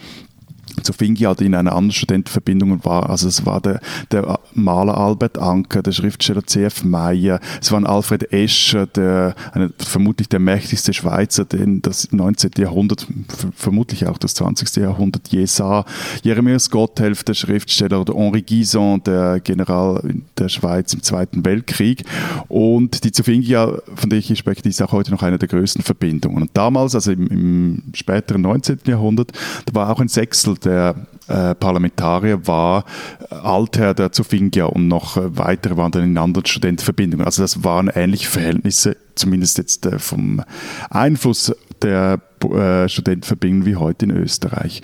[0.84, 3.10] zu Fingi halt in einer anderen Studentenverbindung war.
[3.10, 3.79] Also es war der,
[4.12, 6.84] der Maler Albert Anker, der Schriftsteller C.F.
[6.84, 12.51] Meyer, es war Alfred Escher, der, eine, vermutlich der mächtigste Schweizer, den das 19.
[12.57, 13.07] Jahrhundert,
[13.55, 14.75] vermutlich auch das 20.
[14.77, 15.86] Jahrhundert je sah.
[16.23, 20.01] Jeremias Gotthelf, der Schriftsteller, oder Henri Guison, der General
[20.38, 22.03] der Schweiz im Zweiten Weltkrieg.
[22.47, 25.84] Und die Zofingia, von der ich spreche, die ist auch heute noch eine der größten
[25.84, 26.43] Verbindungen.
[26.43, 28.79] Und damals, also im, im späteren 19.
[28.86, 29.31] Jahrhundert,
[29.65, 30.95] da war auch ein Sechstel der
[31.28, 32.86] äh, Parlamentarier war
[33.30, 37.26] Altherr der Zofingia und noch äh, weitere waren dann in anderen Studentenverbindungen.
[37.26, 40.41] Also das waren ähnliche Verhältnisse, zumindest jetzt äh, vom
[40.89, 44.82] Einfluss der äh, Studentenverbindungen wie heute in Österreich.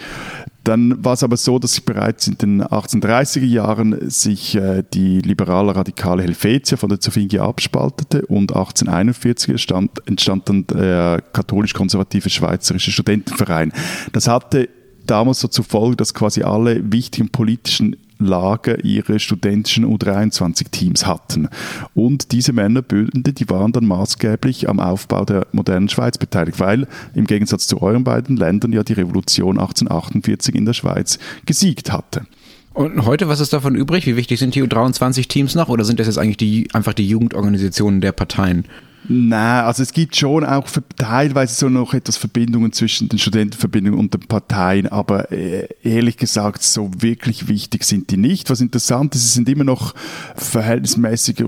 [0.63, 5.21] Dann war es aber so, dass sich bereits in den 1830er Jahren sich äh, die
[5.21, 12.91] liberale radikale Helvetia von der Zofingia abspaltete und 1841 entstand, entstand dann der katholisch-konservative Schweizerische
[12.91, 13.71] Studentenverein.
[14.11, 14.67] Das hatte
[15.07, 21.49] damals so zur Folge, dass quasi alle wichtigen politischen Lager ihre studentischen U23-Teams hatten.
[21.93, 27.27] Und diese Männerbünde, die waren dann maßgeblich am Aufbau der modernen Schweiz beteiligt, weil im
[27.27, 32.25] Gegensatz zu euren beiden Ländern ja die Revolution 1848 in der Schweiz gesiegt hatte.
[32.73, 34.05] Und heute, was ist davon übrig?
[34.05, 35.69] Wie wichtig sind die U23-Teams noch?
[35.69, 38.65] Oder sind das jetzt eigentlich die, einfach die Jugendorganisationen der Parteien?
[39.09, 40.67] Nein, also es gibt schon auch
[40.97, 46.61] teilweise so noch etwas Verbindungen zwischen den Studentenverbindungen und den Parteien, aber äh, ehrlich gesagt,
[46.61, 48.49] so wirklich wichtig sind die nicht.
[48.49, 49.95] Was interessant ist, es sind immer noch
[50.35, 51.45] verhältnismäßig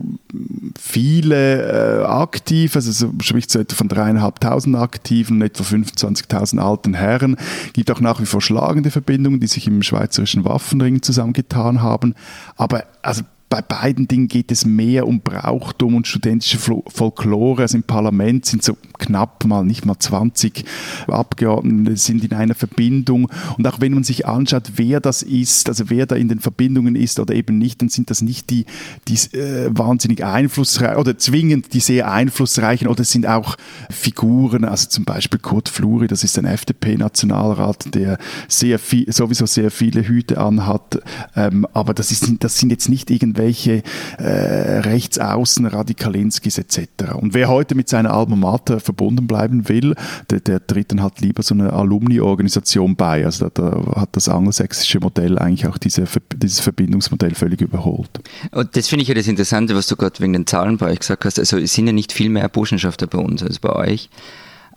[0.79, 6.93] viele äh, aktiv, also so spricht so etwa von dreieinhalbtausend Aktiven und etwa 25.000 alten
[6.93, 7.35] Herren.
[7.67, 12.15] Es gibt auch nach wie vor schlagende Verbindungen, die sich im schweizerischen Waffenring zusammengetan haben.
[12.55, 17.63] Aber also bei beiden Dingen geht es mehr um Brauchtum und studentische Folklore.
[17.63, 20.65] Also im Parlament sind so knapp mal, nicht mal 20
[21.07, 23.27] Abgeordnete sind in einer Verbindung.
[23.57, 26.95] Und auch wenn man sich anschaut, wer das ist, also wer da in den Verbindungen
[26.95, 28.65] ist oder eben nicht, dann sind das nicht die,
[29.07, 33.55] die äh, wahnsinnig einflussreichen oder zwingend die sehr einflussreichen oder es sind auch
[33.89, 39.71] Figuren, also zum Beispiel Kurt Fluri, das ist ein FDP-Nationalrat, der sehr viel, sowieso sehr
[39.71, 41.01] viele Hüte anhat.
[41.35, 43.83] Ähm, aber das, ist, das sind jetzt nicht irgendwie irgendwelche
[44.17, 47.13] äh, Rechtsaußen, Radikalinskis etc.
[47.13, 49.95] Und wer heute mit seiner Alma Mater verbunden bleiben will,
[50.29, 53.25] der, der tritt dann halt lieber so eine Alumni-Organisation bei.
[53.25, 58.09] Also da, da, hat das angelsächsische Modell eigentlich auch diese, dieses Verbindungsmodell völlig überholt.
[58.51, 60.99] Und das finde ich ja das Interessante, was du gerade wegen den Zahlen bei euch
[60.99, 61.39] gesagt hast.
[61.39, 64.09] Also es sind ja nicht viel mehr Burschenschafter bei uns als bei euch.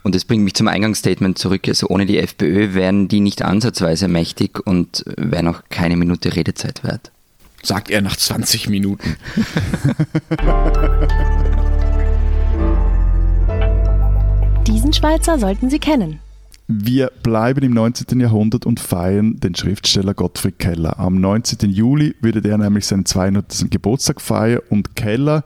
[0.03, 1.61] Und das bringt mich zum Eingangsstatement zurück.
[1.67, 6.83] Also ohne die FPÖ wären die nicht ansatzweise mächtig und wären auch keine Minute Redezeit
[6.83, 7.12] wert
[7.63, 9.17] sagt er nach 20 Minuten.
[14.67, 16.19] Diesen Schweizer sollten Sie kennen.
[16.67, 18.21] Wir bleiben im 19.
[18.21, 20.97] Jahrhundert und feiern den Schriftsteller Gottfried Keller.
[20.97, 21.69] Am 19.
[21.69, 23.65] Juli würde der nämlich seinen 200.
[23.69, 25.43] Geburtstag feiern und Keller,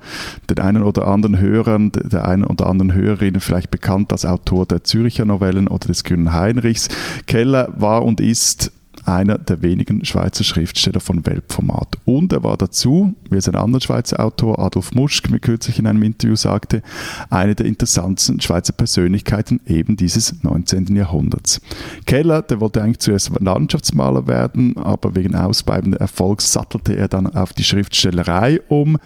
[0.47, 4.83] den einen oder anderen Hörern, der einen oder anderen Hörerinnen vielleicht bekannt als Autor der
[4.83, 6.87] Züricher Novellen oder des Grünen Heinrichs.
[7.25, 8.71] Keller war und ist
[9.07, 11.97] einer der wenigen Schweizer Schriftsteller von Weltformat.
[12.05, 15.87] Und er war dazu, wie es ein anderer Schweizer Autor, Adolf Muschk, mir kürzlich in
[15.87, 16.81] einem Interview sagte,
[17.29, 20.95] eine der interessantesten Schweizer Persönlichkeiten eben dieses 19.
[20.95, 21.61] Jahrhunderts.
[22.05, 27.53] Keller, der wollte eigentlich zuerst Landschaftsmaler werden, aber wegen ausbleibender Erfolgs sattelte er dann auf
[27.53, 28.97] die Schriftstellerei um.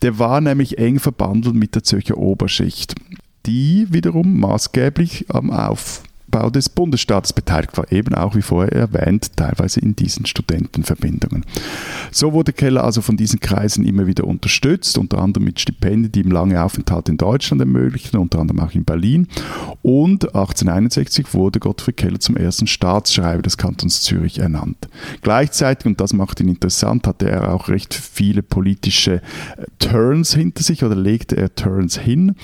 [0.00, 2.94] Der war nämlich eng verbandelt mit der Zürcher Oberschicht,
[3.46, 9.36] die wiederum maßgeblich am Auf Aufbau des Bundesstaates beteiligt war, eben auch wie vorher erwähnt,
[9.36, 11.44] teilweise in diesen Studentenverbindungen.
[12.10, 16.20] So wurde Keller also von diesen Kreisen immer wieder unterstützt, unter anderem mit Stipendien, die
[16.20, 19.28] ihm lange Aufenthalte in Deutschland ermöglichten, unter anderem auch in Berlin.
[19.82, 24.88] Und 1861 wurde Gottfried Keller zum ersten Staatsschreiber des Kantons Zürich ernannt.
[25.20, 29.20] Gleichzeitig, und das macht ihn interessant, hatte er auch recht viele politische äh,
[29.78, 32.34] Turns hinter sich oder legte er Turns hin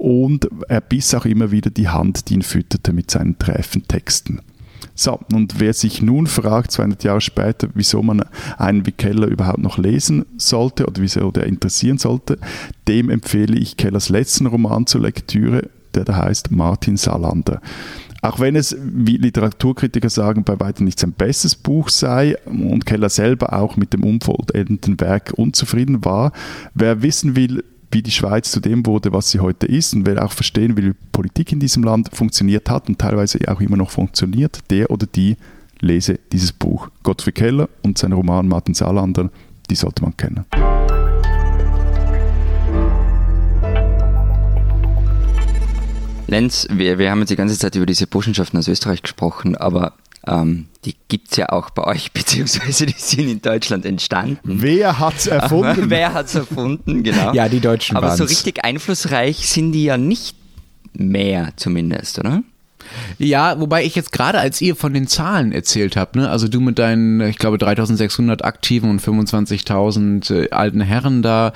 [0.00, 4.40] und er biss auch immer wieder die Hand, die ihn fütterte mit seinen träfen Texten.
[4.94, 8.22] So, und wer sich nun fragt, 200 Jahre später, wieso man
[8.58, 12.38] einen wie Keller überhaupt noch lesen sollte oder wieso der interessieren sollte,
[12.86, 17.62] dem empfehle ich Kellers letzten Roman zur Lektüre, der da heißt Martin Salander.
[18.22, 23.08] Auch wenn es, wie Literaturkritiker sagen, bei weitem nicht sein bestes Buch sei und Keller
[23.08, 26.32] selber auch mit dem unvollendeten Werk unzufrieden war,
[26.74, 30.24] wer wissen will, wie die Schweiz zu dem wurde, was sie heute ist und wer
[30.24, 33.90] auch verstehen will, wie Politik in diesem Land funktioniert hat und teilweise auch immer noch
[33.90, 35.36] funktioniert, der oder die
[35.80, 36.88] lese dieses Buch.
[37.02, 39.30] Gottfried Keller und sein Roman Martin Salander,
[39.68, 40.44] die sollte man kennen.
[46.28, 49.94] Lenz, wir, wir haben jetzt die ganze Zeit über diese Burschenschaften aus Österreich gesprochen, aber
[50.26, 54.38] ähm, die gibt es ja auch bei euch, beziehungsweise die sind in Deutschland entstanden.
[54.42, 55.90] Wer hat es erfunden?
[55.90, 57.32] Wer hat es erfunden, genau.
[57.32, 58.18] Ja, die Deutschen Aber waren's.
[58.18, 60.36] so richtig einflussreich sind die ja nicht
[60.92, 62.42] mehr zumindest, oder?
[63.18, 66.60] Ja, wobei ich jetzt gerade, als ihr von den Zahlen erzählt habt, ne, also du
[66.60, 71.52] mit deinen, ich glaube, 3600 Aktiven und 25.000 äh, alten Herren da,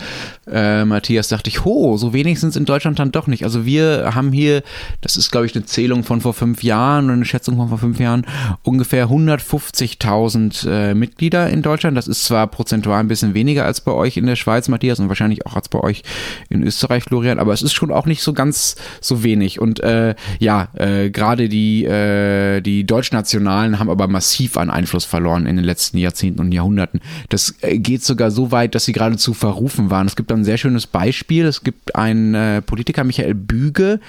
[0.51, 3.45] äh, Matthias, dachte ich, ho, so wenig sind es in Deutschland dann doch nicht.
[3.45, 4.63] Also wir haben hier,
[5.01, 7.79] das ist, glaube ich, eine Zählung von vor fünf Jahren oder eine Schätzung von vor
[7.79, 8.27] fünf Jahren,
[8.63, 11.97] ungefähr 150.000 äh, Mitglieder in Deutschland.
[11.97, 15.09] Das ist zwar prozentual ein bisschen weniger als bei euch in der Schweiz, Matthias, und
[15.09, 16.03] wahrscheinlich auch als bei euch
[16.49, 19.61] in Österreich, Florian, aber es ist schon auch nicht so ganz so wenig.
[19.61, 25.47] Und äh, ja, äh, gerade die, äh, die Deutschnationalen haben aber massiv an Einfluss verloren
[25.47, 27.01] in den letzten Jahrzehnten und Jahrhunderten.
[27.29, 30.07] Das äh, geht sogar so weit, dass sie geradezu verrufen waren.
[30.07, 31.47] Es gibt ein sehr schönes Beispiel.
[31.47, 34.01] Es gibt einen äh, Politiker, Michael Büge,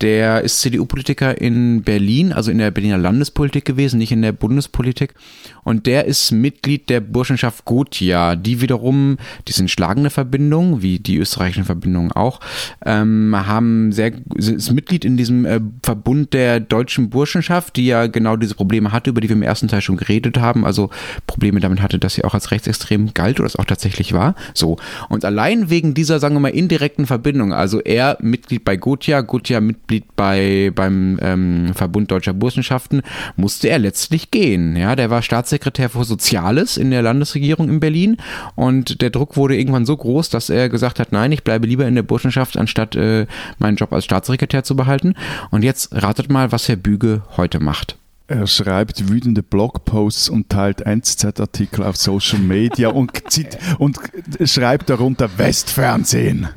[0.00, 5.14] Der ist CDU-Politiker in Berlin, also in der Berliner Landespolitik gewesen, nicht in der Bundespolitik.
[5.62, 11.16] Und der ist Mitglied der Burschenschaft Gotia, die wiederum, die sind schlagende Verbindungen, wie die
[11.16, 12.40] österreichischen Verbindungen auch,
[12.84, 18.36] ähm, haben sehr, ist Mitglied in diesem äh, Verbund der deutschen Burschenschaft, die ja genau
[18.36, 20.66] diese Probleme hatte, über die wir im ersten Teil schon geredet haben.
[20.66, 20.90] Also
[21.26, 24.34] Probleme damit hatte, dass sie auch als rechtsextrem galt oder es auch tatsächlich war.
[24.54, 24.76] So.
[25.08, 29.60] Und allein wegen dieser, sagen wir mal, indirekten Verbindung, also er Mitglied bei Gotia, Gotia
[29.60, 29.83] Mitglied
[30.16, 33.02] bei, beim ähm, Verbund Deutscher Burschenschaften,
[33.36, 34.76] musste er letztlich gehen.
[34.76, 38.16] Ja, der war Staatssekretär Staatssekretär für Soziales in der Landesregierung in Berlin
[38.54, 41.86] und der Druck wurde irgendwann so groß, dass er gesagt hat, nein, ich bleibe lieber
[41.86, 43.26] in der Burschenschaft, anstatt äh,
[43.58, 45.14] meinen Job als Staatssekretär zu behalten.
[45.50, 47.96] Und jetzt ratet mal, was Herr Büge heute macht.
[48.26, 53.98] Er schreibt wütende Blogposts und teilt NZZ-Artikel auf Social Media und, zieht, und
[54.46, 56.48] schreibt darunter Westfernsehen.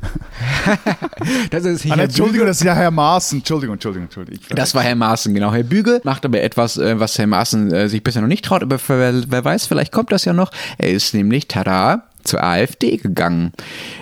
[1.50, 3.40] das ist ah, Entschuldigung, das ist ja Herr Maaßen.
[3.40, 4.46] Entschuldigung, Entschuldigung, Entschuldigung.
[4.48, 5.52] Das war Herr Maaßen, genau.
[5.52, 8.62] Herr Büge macht aber etwas, äh, was Herr Maaßen äh, sich bisher noch nicht traut,
[8.62, 10.50] aber wer weiß, vielleicht kommt das ja noch.
[10.78, 13.52] Er ist nämlich, tada, zur AfD gegangen.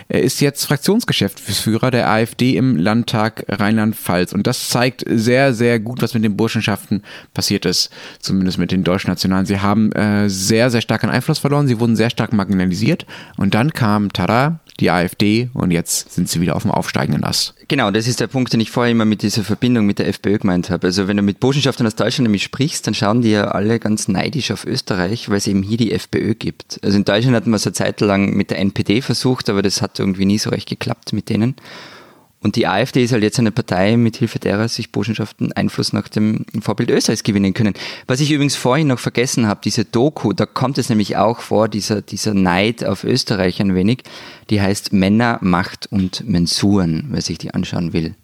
[0.08, 4.32] Er ist jetzt Fraktionsgeschäftsführer der AfD im Landtag Rheinland-Pfalz.
[4.32, 7.02] Und das zeigt sehr, sehr gut, was mit den Burschenschaften
[7.34, 7.90] passiert ist.
[8.20, 9.46] Zumindest mit den Deutschnationalen.
[9.46, 11.66] Sie haben äh, sehr, sehr stark an Einfluss verloren.
[11.66, 13.06] Sie wurden sehr stark marginalisiert.
[13.36, 17.54] Und dann kam, tada, die AfD und jetzt sind sie wieder auf dem aufsteigenden Ast.
[17.68, 20.38] Genau, das ist der Punkt, den ich vorher immer mit dieser Verbindung mit der FPÖ
[20.38, 20.86] gemeint habe.
[20.86, 24.08] Also wenn du mit Burschenschaftern aus Deutschland nämlich sprichst, dann schauen die ja alle ganz
[24.08, 26.78] neidisch auf Österreich, weil es eben hier die FPÖ gibt.
[26.82, 29.82] Also in Deutschland hat man es eine Zeit lang mit der NPD versucht, aber das
[29.82, 31.56] hat irgendwie nie so recht geklappt mit denen.
[32.46, 36.06] Und die AfD ist halt jetzt eine Partei, mit Hilfe derer sich Burschenschaften Einfluss nach
[36.06, 37.74] dem Vorbild Österreichs gewinnen können.
[38.06, 41.66] Was ich übrigens vorhin noch vergessen habe, diese Doku, da kommt es nämlich auch vor,
[41.68, 44.04] dieser, dieser Neid auf Österreich ein wenig.
[44.48, 48.14] Die heißt Männer, Macht und Mensuren, wer sich die anschauen will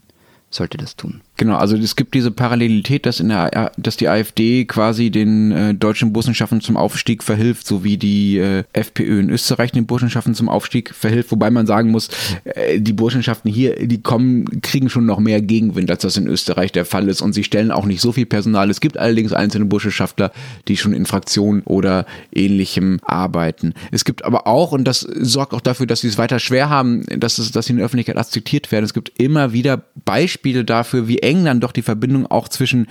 [0.54, 1.22] sollte das tun.
[1.38, 5.74] Genau, also es gibt diese Parallelität, dass, in der, dass die AfD quasi den äh,
[5.74, 10.50] deutschen Burschenschaften zum Aufstieg verhilft, so wie die äh, FPÖ in Österreich den Burschenschaften zum
[10.50, 12.10] Aufstieg verhilft, wobei man sagen muss,
[12.44, 16.70] äh, die Burschenschaften hier, die kommen, kriegen schon noch mehr Gegenwind, als das in Österreich
[16.70, 18.68] der Fall ist und sie stellen auch nicht so viel Personal.
[18.68, 20.32] Es gibt allerdings einzelne Burschenschaftler,
[20.68, 23.72] die schon in Fraktionen oder ähnlichem arbeiten.
[23.90, 27.04] Es gibt aber auch, und das sorgt auch dafür, dass sie es weiter schwer haben,
[27.06, 31.08] dass, es, dass sie in der Öffentlichkeit akzeptiert werden, es gibt immer wieder Beispiele dafür,
[31.08, 32.86] wie eng dann doch die Verbindung auch zwischen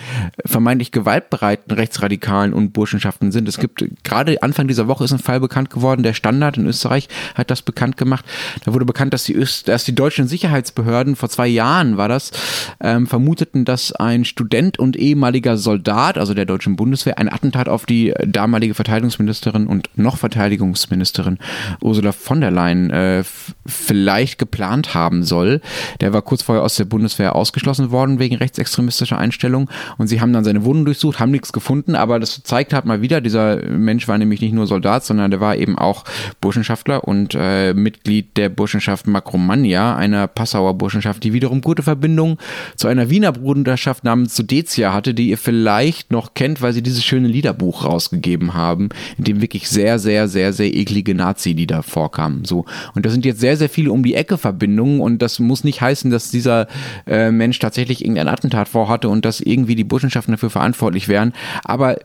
[0.45, 3.47] vermeintlich gewaltbereiten Rechtsradikalen und Burschenschaften sind.
[3.47, 7.09] Es gibt gerade Anfang dieser Woche ist ein Fall bekannt geworden, der Standard in Österreich
[7.35, 8.25] hat das bekannt gemacht.
[8.65, 12.31] Da wurde bekannt, dass die, Öst dass die deutschen Sicherheitsbehörden vor zwei Jahren war das,
[12.79, 17.85] ähm, vermuteten, dass ein Student und ehemaliger Soldat, also der deutschen Bundeswehr, ein Attentat auf
[17.85, 21.37] die damalige Verteidigungsministerin und noch Verteidigungsministerin
[21.81, 23.23] Ursula von der Leyen äh,
[23.65, 25.61] vielleicht geplant haben soll.
[25.99, 30.31] Der war kurz vorher aus der Bundeswehr ausgeschlossen worden wegen rechtsextremistischer Einstellung und sie haben
[30.31, 34.07] dann seine Wohnung durchsucht, haben nichts gefunden, aber das zeigt halt mal wieder, dieser Mensch
[34.07, 36.05] war nämlich nicht nur Soldat, sondern der war eben auch
[36.39, 42.37] Burschenschaftler und äh, Mitglied der Burschenschaft Makromania, einer Passauer Burschenschaft, die wiederum gute Verbindungen
[42.75, 47.03] zu einer Wiener Bruderschaft namens Sudetia hatte, die ihr vielleicht noch kennt, weil sie dieses
[47.03, 52.45] schöne Liederbuch rausgegeben haben, in dem wirklich sehr, sehr, sehr, sehr eklige Nazi-Lieder vorkamen.
[52.45, 52.65] So.
[52.93, 55.81] Und das sind jetzt sehr, sehr viele um die Ecke Verbindungen und das muss nicht
[55.81, 56.67] heißen, dass dieser
[57.07, 61.33] äh, Mensch tatsächlich irgendein Attentat vorhatte und dass irgendwie die Burschenschaften dafür verantwortlich wären.
[61.63, 61.97] Aber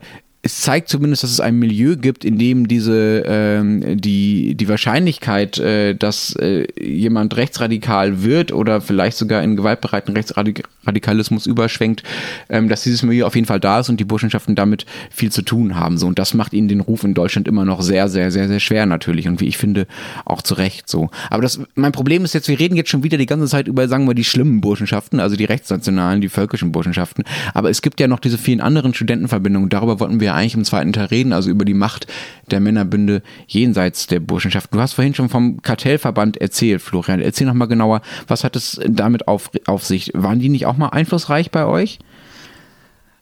[0.47, 5.57] es zeigt zumindest, dass es ein Milieu gibt, in dem diese ähm, die die Wahrscheinlichkeit,
[5.57, 12.03] äh, dass äh, jemand rechtsradikal wird oder vielleicht sogar in gewaltbereiten Rechtsradikalismus überschwenkt,
[12.47, 15.41] ähm, dass dieses Milieu auf jeden Fall da ist und die Burschenschaften damit viel zu
[15.41, 15.97] tun haben.
[15.97, 18.61] So und das macht ihnen den Ruf in Deutschland immer noch sehr sehr sehr sehr
[18.61, 19.85] schwer natürlich und wie ich finde
[20.23, 21.09] auch zu Recht so.
[21.29, 23.89] Aber das mein Problem ist jetzt, wir reden jetzt schon wieder die ganze Zeit über
[23.89, 27.25] sagen wir die schlimmen Burschenschaften, also die rechtsnationalen, die völkischen Burschenschaften.
[27.53, 29.67] Aber es gibt ja noch diese vielen anderen Studentenverbindungen.
[29.67, 32.07] Darüber wollten wir eigentlich im zweiten Teil reden, also über die Macht
[32.49, 34.73] der Männerbünde jenseits der Burschenschaft.
[34.73, 37.19] Du hast vorhin schon vom Kartellverband erzählt, Florian.
[37.19, 40.11] Erzähl nochmal genauer, was hat es damit auf, auf sich?
[40.13, 41.99] Waren die nicht auch mal einflussreich bei euch?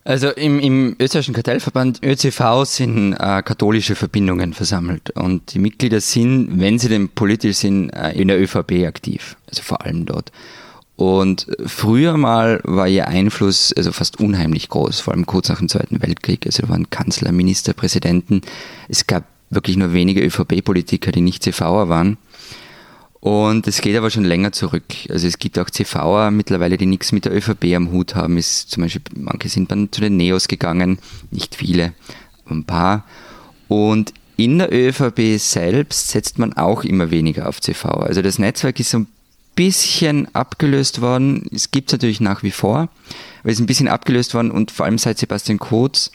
[0.07, 6.59] Also im, im österreichischen Kartellverband ÖCV sind äh, katholische Verbindungen versammelt und die Mitglieder sind,
[6.59, 10.31] wenn sie denn politisch sind, äh, in der ÖVP aktiv, also vor allem dort.
[10.95, 15.67] Und früher mal war ihr Einfluss also fast unheimlich groß, vor allem kurz nach dem
[15.67, 16.45] Zweiten Weltkrieg.
[16.45, 18.41] Also waren Kanzler, Minister, Präsidenten.
[18.87, 22.17] Es gab wirklich nur wenige ÖVP-Politiker, die nicht CVer waren.
[23.19, 24.83] Und es geht aber schon länger zurück.
[25.09, 28.37] Also es gibt auch CVer mittlerweile, die nichts mit der ÖVP am Hut haben.
[28.37, 30.99] Ist zum Beispiel, manche sind dann zu den Neos gegangen,
[31.31, 31.93] nicht viele,
[32.47, 33.03] ein paar.
[33.67, 37.89] Und in der ÖVP selbst setzt man auch immer weniger auf CV.
[37.89, 39.07] Also das Netzwerk ist so ein
[39.55, 41.47] bisschen abgelöst worden.
[41.53, 42.89] Es gibt es natürlich nach wie vor, aber
[43.43, 46.11] es ist ein bisschen abgelöst worden und vor allem seit Sebastian Kurz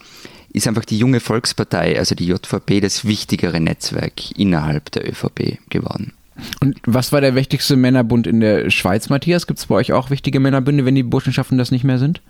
[0.53, 6.12] ist einfach die junge Volkspartei, also die JVP, das wichtigere Netzwerk innerhalb der ÖVP geworden.
[6.61, 9.46] Und was war der wichtigste Männerbund in der Schweiz, Matthias?
[9.46, 12.22] Gibt es bei euch auch wichtige Männerbünde, wenn die Burschenschaften das nicht mehr sind?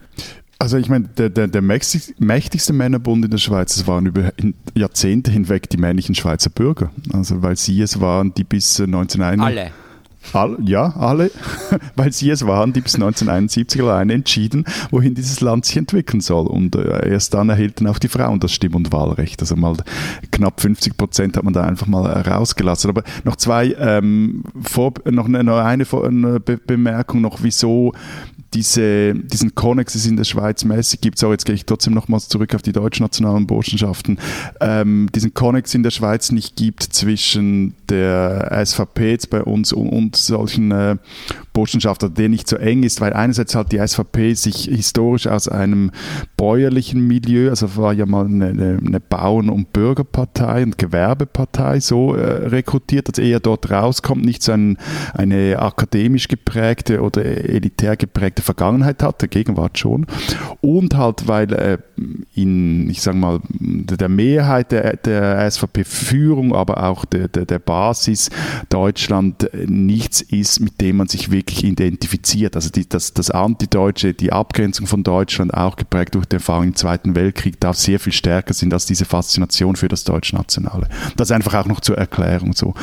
[0.59, 4.33] Also ich meine, der, der, der mächtigste Männerbund in der Schweiz, das waren über
[4.75, 6.91] Jahrzehnte hinweg die männlichen Schweizer Bürger.
[7.13, 9.43] Also weil sie es waren, die bis 1991...
[9.43, 9.73] Alle.
[10.33, 11.31] All, ja, alle,
[11.97, 16.47] weil sie es waren, die bis 1971 alleine entschieden, wohin dieses Land sich entwickeln soll.
[16.47, 19.41] Und äh, erst dann erhielten auch die Frauen das Stimm- und Wahlrecht.
[19.41, 19.77] Also mal
[20.31, 22.91] knapp 50 Prozent hat man da einfach mal rausgelassen.
[22.91, 25.85] Aber noch zwei, ähm, vor, noch eine, noch eine
[26.41, 27.93] Be Bemerkung noch, wieso
[28.55, 31.19] diese, diesen Konnex es in der Schweiz mäßig gibt.
[31.19, 34.19] So, jetzt gehe ich trotzdem nochmals zurück auf die deutschnationalen Burschenschaften.
[34.61, 39.89] Ähm, diesen Konnex in der Schweiz nicht gibt zwischen der SVP jetzt bei uns und,
[39.89, 40.97] und solchen äh,
[41.53, 45.91] Burschenschaften, der nicht so eng ist, weil einerseits halt die SVP sich historisch aus einem
[46.37, 52.49] bäuerlichen Milieu, also war ja mal eine, eine Bauern- und Bürgerpartei und Gewerbepartei so äh,
[52.49, 54.79] rekrutiert, dass eher dort rauskommt, nicht so ein,
[55.15, 60.07] eine akademisch geprägte oder elitär geprägte Vergangenheit hat, der Gegenwart schon.
[60.61, 61.79] Und halt, weil äh,
[62.35, 68.31] in, ich sage mal, der Mehrheit der, der SVP-Führung, aber auch der, der, der Basis
[68.69, 72.57] Deutschland nichts ist, mit dem man sich wirklich identifiziert.
[72.57, 76.77] Also die, das, das Antideutsche, die Abgrenzung von Deutschland, auch geprägt durch die Erfahrung im
[76.77, 80.89] Zweiten Weltkrieg, darf sehr viel stärker sind als diese Faszination für das Deutschnationale.
[81.17, 82.75] Das einfach auch noch zur Erklärung so.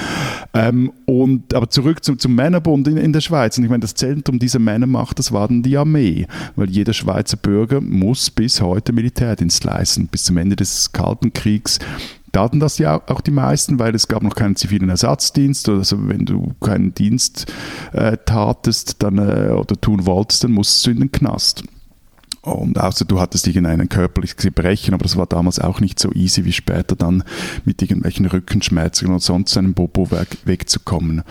[0.53, 3.57] Ähm, und, aber zurück zum, zum Männerbund in, in der Schweiz.
[3.57, 7.37] Und ich meine, das Zentrum dieser Männermacht, das war dann die Armee, weil jeder Schweizer
[7.37, 11.79] Bürger muss bis heute Militärdienst leisten, bis zum Ende des Kalten Kriegs
[12.33, 15.69] da hatten das ja auch die meisten, weil es gab noch keinen zivilen Ersatzdienst.
[15.69, 17.51] Also wenn du keinen Dienst
[17.93, 21.63] äh, tatest dann, äh, oder tun wolltest, dann musstest du in den Knast.
[22.41, 26.45] Und außer du hattest irgendein körperliches Gebrechen, aber das war damals auch nicht so easy
[26.45, 27.23] wie später dann
[27.65, 30.09] mit irgendwelchen Rückenschmerzen oder sonst einem Bobo
[30.45, 31.23] wegzukommen.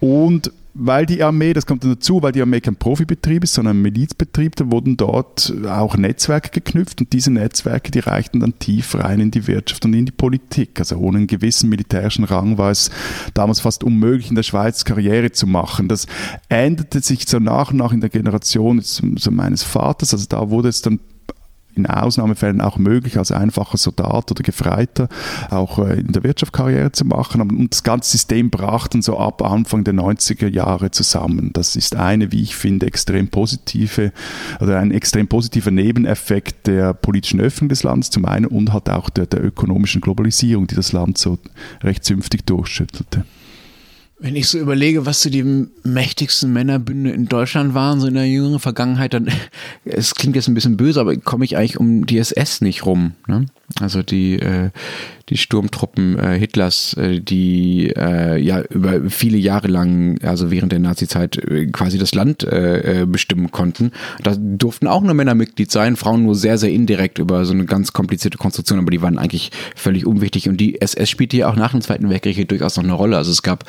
[0.00, 3.76] Und weil die Armee, das kommt dann dazu, weil die Armee kein Profibetrieb ist, sondern
[3.76, 8.94] ein Milizbetrieb, da wurden dort auch Netzwerke geknüpft und diese Netzwerke, die reichten dann tief
[8.94, 10.78] rein in die Wirtschaft und in die Politik.
[10.78, 12.90] Also ohne einen gewissen militärischen Rang war es
[13.34, 15.88] damals fast unmöglich, in der Schweiz Karriere zu machen.
[15.88, 16.06] Das
[16.48, 20.68] änderte sich so nach und nach in der Generation so meines Vaters, also da wurde
[20.68, 21.00] es dann
[21.74, 25.08] in Ausnahmefällen auch möglich, als einfacher Soldat oder Gefreiter
[25.50, 27.40] auch äh, in der Wirtschaft Karriere zu machen.
[27.40, 31.52] Und das ganze System brach dann so ab Anfang der 90er Jahre zusammen.
[31.52, 34.12] Das ist eine, wie ich finde, extrem positive
[34.60, 39.10] oder ein extrem positiver Nebeneffekt der politischen Öffnung des Landes zum einen und halt auch
[39.10, 41.38] der, der ökonomischen Globalisierung, die das Land so
[41.82, 43.24] recht zünftig durchschüttelte.
[44.22, 48.28] Wenn ich so überlege, was so die mächtigsten Männerbünde in Deutschland waren, so in der
[48.28, 49.28] jüngeren Vergangenheit, dann,
[49.84, 53.14] es klingt jetzt ein bisschen böse, aber komme ich eigentlich um die SS nicht rum.
[53.26, 53.46] Ne?
[53.80, 54.70] Also die, äh,
[55.32, 60.78] die Sturmtruppen äh, Hitlers, äh, die äh, ja über viele Jahre lang, also während der
[60.78, 63.92] Nazizeit, äh, quasi das Land äh, äh, bestimmen konnten.
[64.22, 67.64] Da durften auch nur Männer Mitglied sein, Frauen nur sehr, sehr indirekt über so eine
[67.64, 70.48] ganz komplizierte Konstruktion, aber die waren eigentlich völlig unwichtig.
[70.48, 73.16] Und die SS spielte ja auch nach dem Zweiten Weltkrieg durchaus noch eine Rolle.
[73.16, 73.64] Also es gab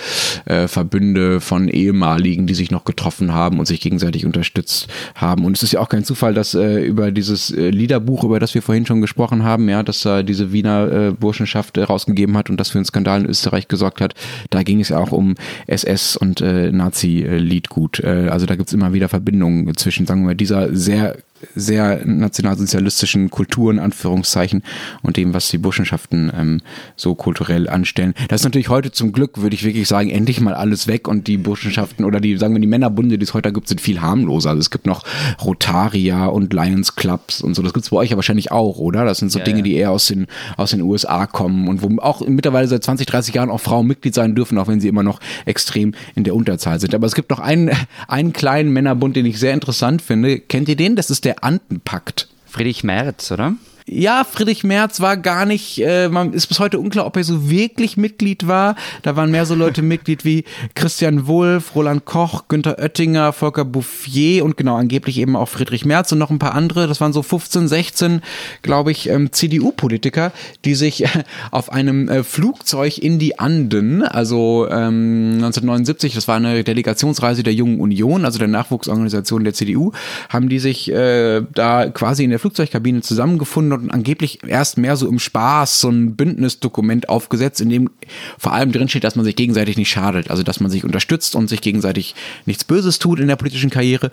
[0.45, 5.45] äh, Verbünde von ehemaligen, die sich noch getroffen haben und sich gegenseitig unterstützt haben.
[5.45, 8.53] Und es ist ja auch kein Zufall, dass äh, über dieses äh, Liederbuch, über das
[8.53, 12.49] wir vorhin schon gesprochen haben, ja, dass da diese Wiener äh, Burschenschaft äh, rausgegeben hat
[12.49, 14.13] und das für einen Skandal in Österreich gesorgt hat.
[14.49, 15.35] Da ging es ja auch um
[15.67, 17.99] SS und äh, Nazi-Liedgut.
[17.99, 21.17] Äh, also da gibt es immer wieder Verbindungen zwischen, sagen wir mal, dieser sehr
[21.55, 24.63] sehr nationalsozialistischen Kultur in Anführungszeichen
[25.01, 26.61] und dem, was die Burschenschaften ähm,
[26.95, 28.13] so kulturell anstellen.
[28.29, 31.27] Das ist natürlich heute zum Glück, würde ich wirklich sagen, endlich mal alles weg und
[31.27, 34.51] die Burschenschaften oder die, sagen wir, die Männerbunde, die es heute gibt, sind viel harmloser.
[34.51, 35.03] Also es gibt noch
[35.43, 37.61] Rotaria und Lions Clubs und so.
[37.61, 39.05] Das gibt es bei euch ja wahrscheinlich auch, oder?
[39.05, 39.63] Das sind so ja, Dinge, ja.
[39.63, 40.27] die eher aus den,
[40.57, 44.13] aus den USA kommen und wo auch mittlerweile seit 20, 30 Jahren auch Frauen Mitglied
[44.13, 46.95] sein dürfen, auch wenn sie immer noch extrem in der Unterzahl sind.
[46.95, 47.71] Aber es gibt noch einen,
[48.07, 50.39] einen kleinen Männerbund, den ich sehr interessant finde.
[50.39, 50.95] Kennt ihr den?
[50.95, 52.27] Das ist der der Antenpakt.
[52.45, 53.53] Friedrich Merz, oder?
[53.85, 57.49] Ja, Friedrich Merz war gar nicht, äh, man ist bis heute unklar, ob er so
[57.49, 58.75] wirklich Mitglied war.
[59.01, 64.45] Da waren mehr so Leute Mitglied wie Christian Wulff, Roland Koch, Günther Oettinger, Volker Bouffier
[64.45, 66.87] und genau angeblich eben auch Friedrich Merz und noch ein paar andere.
[66.87, 68.21] Das waren so 15, 16,
[68.61, 70.31] glaube ich, ähm, CDU-Politiker,
[70.63, 76.37] die sich äh, auf einem äh, Flugzeug in die Anden, also ähm, 1979, das war
[76.37, 79.91] eine Delegationsreise der Jungen Union, also der Nachwuchsorganisation der CDU,
[80.29, 85.07] haben die sich äh, da quasi in der Flugzeugkabine zusammengefunden und angeblich erst mehr so
[85.07, 87.89] im Spaß so ein Bündnisdokument aufgesetzt, in dem
[88.37, 91.35] vor allem drin steht, dass man sich gegenseitig nicht schadet, also dass man sich unterstützt
[91.35, 94.11] und sich gegenseitig nichts Böses tut in der politischen Karriere.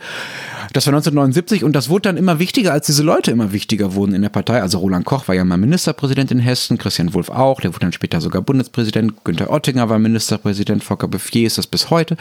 [0.72, 4.14] Das war 1979 und das wurde dann immer wichtiger, als diese Leute immer wichtiger wurden
[4.14, 4.62] in der Partei.
[4.62, 7.92] Also Roland Koch war ja mal Ministerpräsident in Hessen, Christian Wulff auch, der wurde dann
[7.92, 12.16] später sogar Bundespräsident, Günther Oettinger war Ministerpräsident, Volker Bouffier ist das bis heute.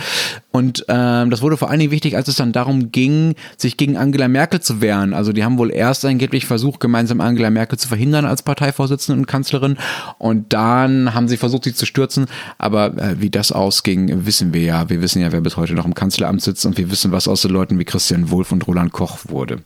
[0.52, 3.98] Und ähm, das wurde vor allen Dingen wichtig, als es dann darum ging, sich gegen
[3.98, 5.14] Angela Merkel zu wehren.
[5.14, 9.26] Also die haben wohl erst angeblich versucht, gemeinsam Angela Merkel zu verhindern als Parteivorsitzende und
[9.26, 9.78] Kanzlerin.
[10.18, 12.28] Und dann haben sie versucht, sie zu stürzen.
[12.58, 14.90] Aber äh, wie das ausging, wissen wir ja.
[14.90, 17.42] Wir wissen ja, wer bis heute noch im Kanzleramt sitzt und wir wissen, was aus
[17.42, 19.60] so Leuten wie Christian Wulff und Roland Koch wurde.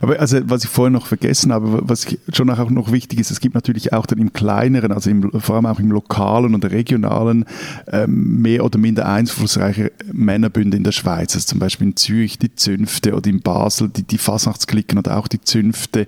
[0.00, 3.40] Aber also, was ich vorher noch vergessen habe, was schon auch noch wichtig ist, es
[3.40, 7.44] gibt natürlich auch dann im kleineren, also im, vor allem auch im lokalen und regionalen,
[7.88, 11.34] ähm, mehr oder minder einflussreiche Männerbünde in der Schweiz.
[11.34, 15.28] Also zum Beispiel in Zürich die Zünfte oder in Basel die, die Fasnachtsklicken oder auch
[15.28, 16.06] die Zünfte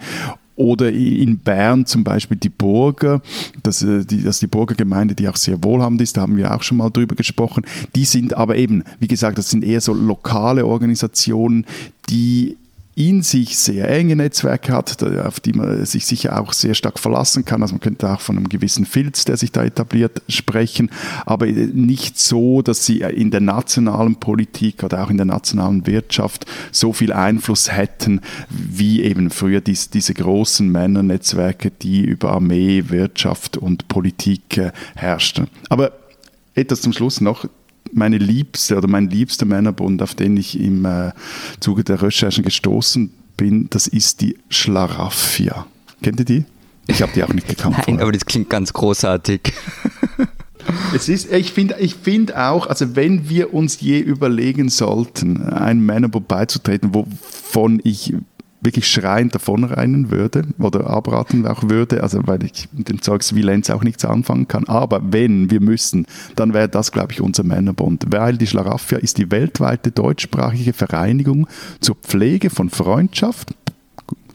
[0.59, 3.23] oder in Bern zum Beispiel die Burger,
[3.63, 6.53] das, äh, die, das ist die Burgergemeinde, die auch sehr wohlhabend ist, da haben wir
[6.53, 7.65] auch schon mal drüber gesprochen.
[7.95, 11.65] Die sind aber eben, wie gesagt, das sind eher so lokale Organisationen,
[12.11, 12.57] die
[12.99, 17.45] in sich sehr enge Netzwerke hat, auf die man sich sicher auch sehr stark verlassen
[17.45, 17.63] kann.
[17.63, 20.91] Also man könnte auch von einem gewissen Filz, der sich da etabliert, sprechen,
[21.25, 26.47] aber nicht so, dass sie in der nationalen Politik oder auch in der nationalen Wirtschaft
[26.73, 33.57] so viel Einfluss hätten, wie eben früher dies, diese großen Männernetzwerke, die über Armee, Wirtschaft
[33.57, 35.47] und Politik äh, herrschten.
[35.69, 35.93] Aber
[36.57, 37.45] etwas zum Schluss noch
[37.93, 41.13] meine liebste oder mein liebster Männerbund, auf den ich im äh,
[41.61, 45.67] Zuge der Recherchen gestoßen bin, das ist die Schlaraffia.
[46.03, 46.45] Kennt ihr die?
[46.87, 47.77] Ich habe die auch nicht gekannt.
[47.87, 49.41] Nein, aber das klingt ganz großartig.
[50.95, 55.87] Es ist, ich finde ich find auch, also wenn wir uns je überlegen sollten, einem
[55.87, 58.15] Männerbund beizutreten, wovon ich
[58.61, 63.43] wirklich schreiend davonrennen würde oder abraten auch würde, also weil ich mit dem Zeugs wie
[63.43, 64.65] Lenz auch nichts anfangen kann.
[64.65, 66.07] Aber wenn wir müssen,
[66.37, 71.47] dann wäre das, glaube ich, unser Männerbund, weil die Schlaraffia ist die weltweite deutschsprachige Vereinigung
[71.81, 73.55] zur Pflege von Freundschaft,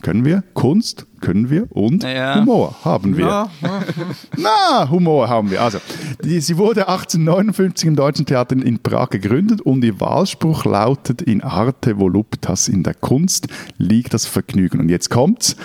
[0.04, 2.36] können wir, Kunst können wir und ja.
[2.36, 3.26] Humor haben wir.
[3.26, 3.50] Ja.
[4.38, 5.62] Na, Humor haben wir.
[5.62, 5.80] Also,
[6.24, 11.42] die, sie wurde 1859 im Deutschen Theater in Prag gegründet und ihr Wahlspruch lautet: In
[11.42, 13.48] arte voluptas, in der Kunst
[13.78, 14.80] liegt das Vergnügen.
[14.80, 15.56] Und jetzt kommt's: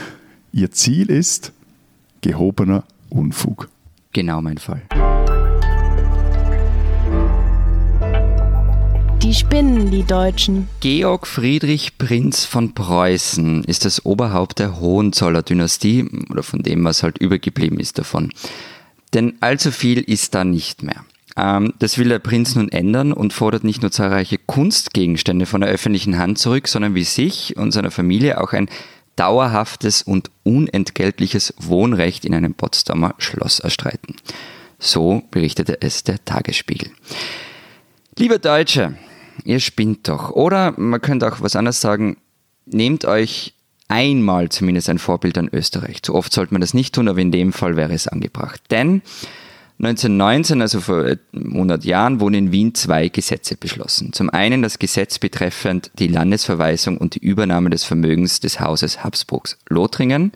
[0.52, 1.52] Ihr Ziel ist
[2.22, 3.68] gehobener Unfug.
[4.12, 4.82] Genau mein Fall.
[9.28, 10.70] Die spinnen, die Deutschen.
[10.80, 17.18] Georg Friedrich Prinz von Preußen ist das Oberhaupt der Hohenzoller-Dynastie oder von dem, was halt
[17.18, 18.32] übergeblieben ist davon.
[19.12, 21.04] Denn allzu viel ist da nicht mehr.
[21.36, 25.68] Ähm, das will der Prinz nun ändern und fordert nicht nur zahlreiche Kunstgegenstände von der
[25.68, 28.70] öffentlichen Hand zurück, sondern wie sich und seiner Familie auch ein
[29.16, 34.16] dauerhaftes und unentgeltliches Wohnrecht in einem Potsdamer Schloss erstreiten.
[34.78, 36.92] So berichtete es der Tagesspiegel.
[38.16, 38.96] Liebe Deutsche,
[39.48, 40.30] ihr spinnt doch.
[40.30, 42.18] Oder man könnte auch was anderes sagen,
[42.66, 43.54] nehmt euch
[43.88, 46.02] einmal zumindest ein Vorbild an Österreich.
[46.02, 48.60] Zu oft sollte man das nicht tun, aber in dem Fall wäre es angebracht.
[48.70, 49.00] Denn
[49.78, 54.12] 1919, also vor 100 Jahren, wurden in Wien zwei Gesetze beschlossen.
[54.12, 59.56] Zum einen das Gesetz betreffend die Landesverweisung und die Übernahme des Vermögens des Hauses Habsburgs
[59.68, 60.32] Lothringen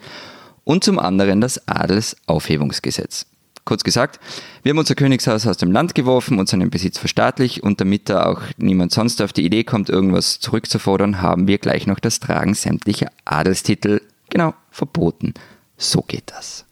[0.65, 3.27] und zum anderen das Adelsaufhebungsgesetz.
[3.65, 4.19] Kurz gesagt,
[4.63, 8.27] wir haben unser Königshaus aus dem Land geworfen und seinen Besitz verstaatlicht und damit da
[8.27, 12.55] auch niemand sonst auf die Idee kommt, irgendwas zurückzufordern, haben wir gleich noch das Tragen
[12.55, 14.01] sämtlicher Adelstitel,
[14.31, 15.35] genau, verboten.
[15.77, 16.65] So geht das.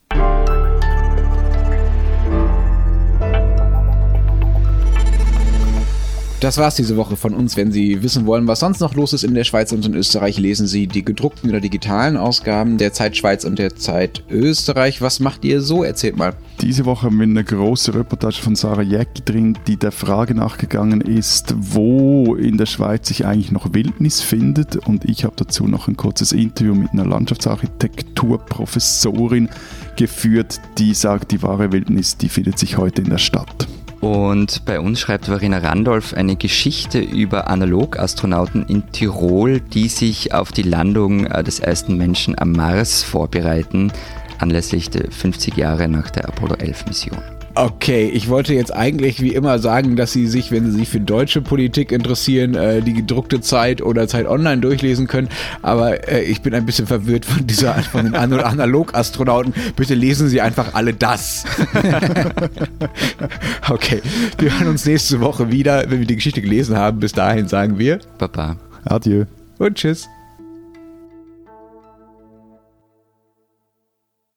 [6.40, 7.58] Das war's diese Woche von uns.
[7.58, 10.38] Wenn Sie wissen wollen, was sonst noch los ist in der Schweiz und in Österreich,
[10.38, 15.02] lesen Sie die gedruckten oder digitalen Ausgaben der Zeit Schweiz und der Zeit Österreich.
[15.02, 15.84] Was macht ihr so?
[15.84, 16.32] Erzählt mal.
[16.62, 21.02] Diese Woche haben wir eine große Reportage von Sarah Jäcki drin, die der Frage nachgegangen
[21.02, 24.76] ist, wo in der Schweiz sich eigentlich noch Wildnis findet.
[24.76, 29.50] Und ich habe dazu noch ein kurzes Interview mit einer Landschaftsarchitekturprofessorin
[29.96, 33.68] geführt, die sagt, die wahre Wildnis, die findet sich heute in der Stadt.
[34.00, 40.52] Und bei uns schreibt Verena Randolph eine Geschichte über Analogastronauten in Tirol, die sich auf
[40.52, 43.92] die Landung äh, des ersten Menschen am Mars vorbereiten,
[44.38, 47.39] anlässlich der 50 Jahre nach der Apollo 11 Mission.
[47.60, 50.98] Okay, ich wollte jetzt eigentlich wie immer sagen, dass Sie sich, wenn Sie sich für
[50.98, 55.28] deutsche Politik interessieren, äh, die gedruckte Zeit oder Zeit Online durchlesen können.
[55.60, 59.52] Aber äh, ich bin ein bisschen verwirrt von dieser von den Analogastronauten.
[59.76, 61.44] Bitte lesen Sie einfach alle das.
[63.68, 64.00] okay,
[64.38, 66.98] wir hören uns nächste Woche wieder, wenn wir die Geschichte gelesen haben.
[66.98, 68.56] Bis dahin sagen wir Papa.
[68.86, 69.26] Adieu.
[69.58, 70.08] Und tschüss.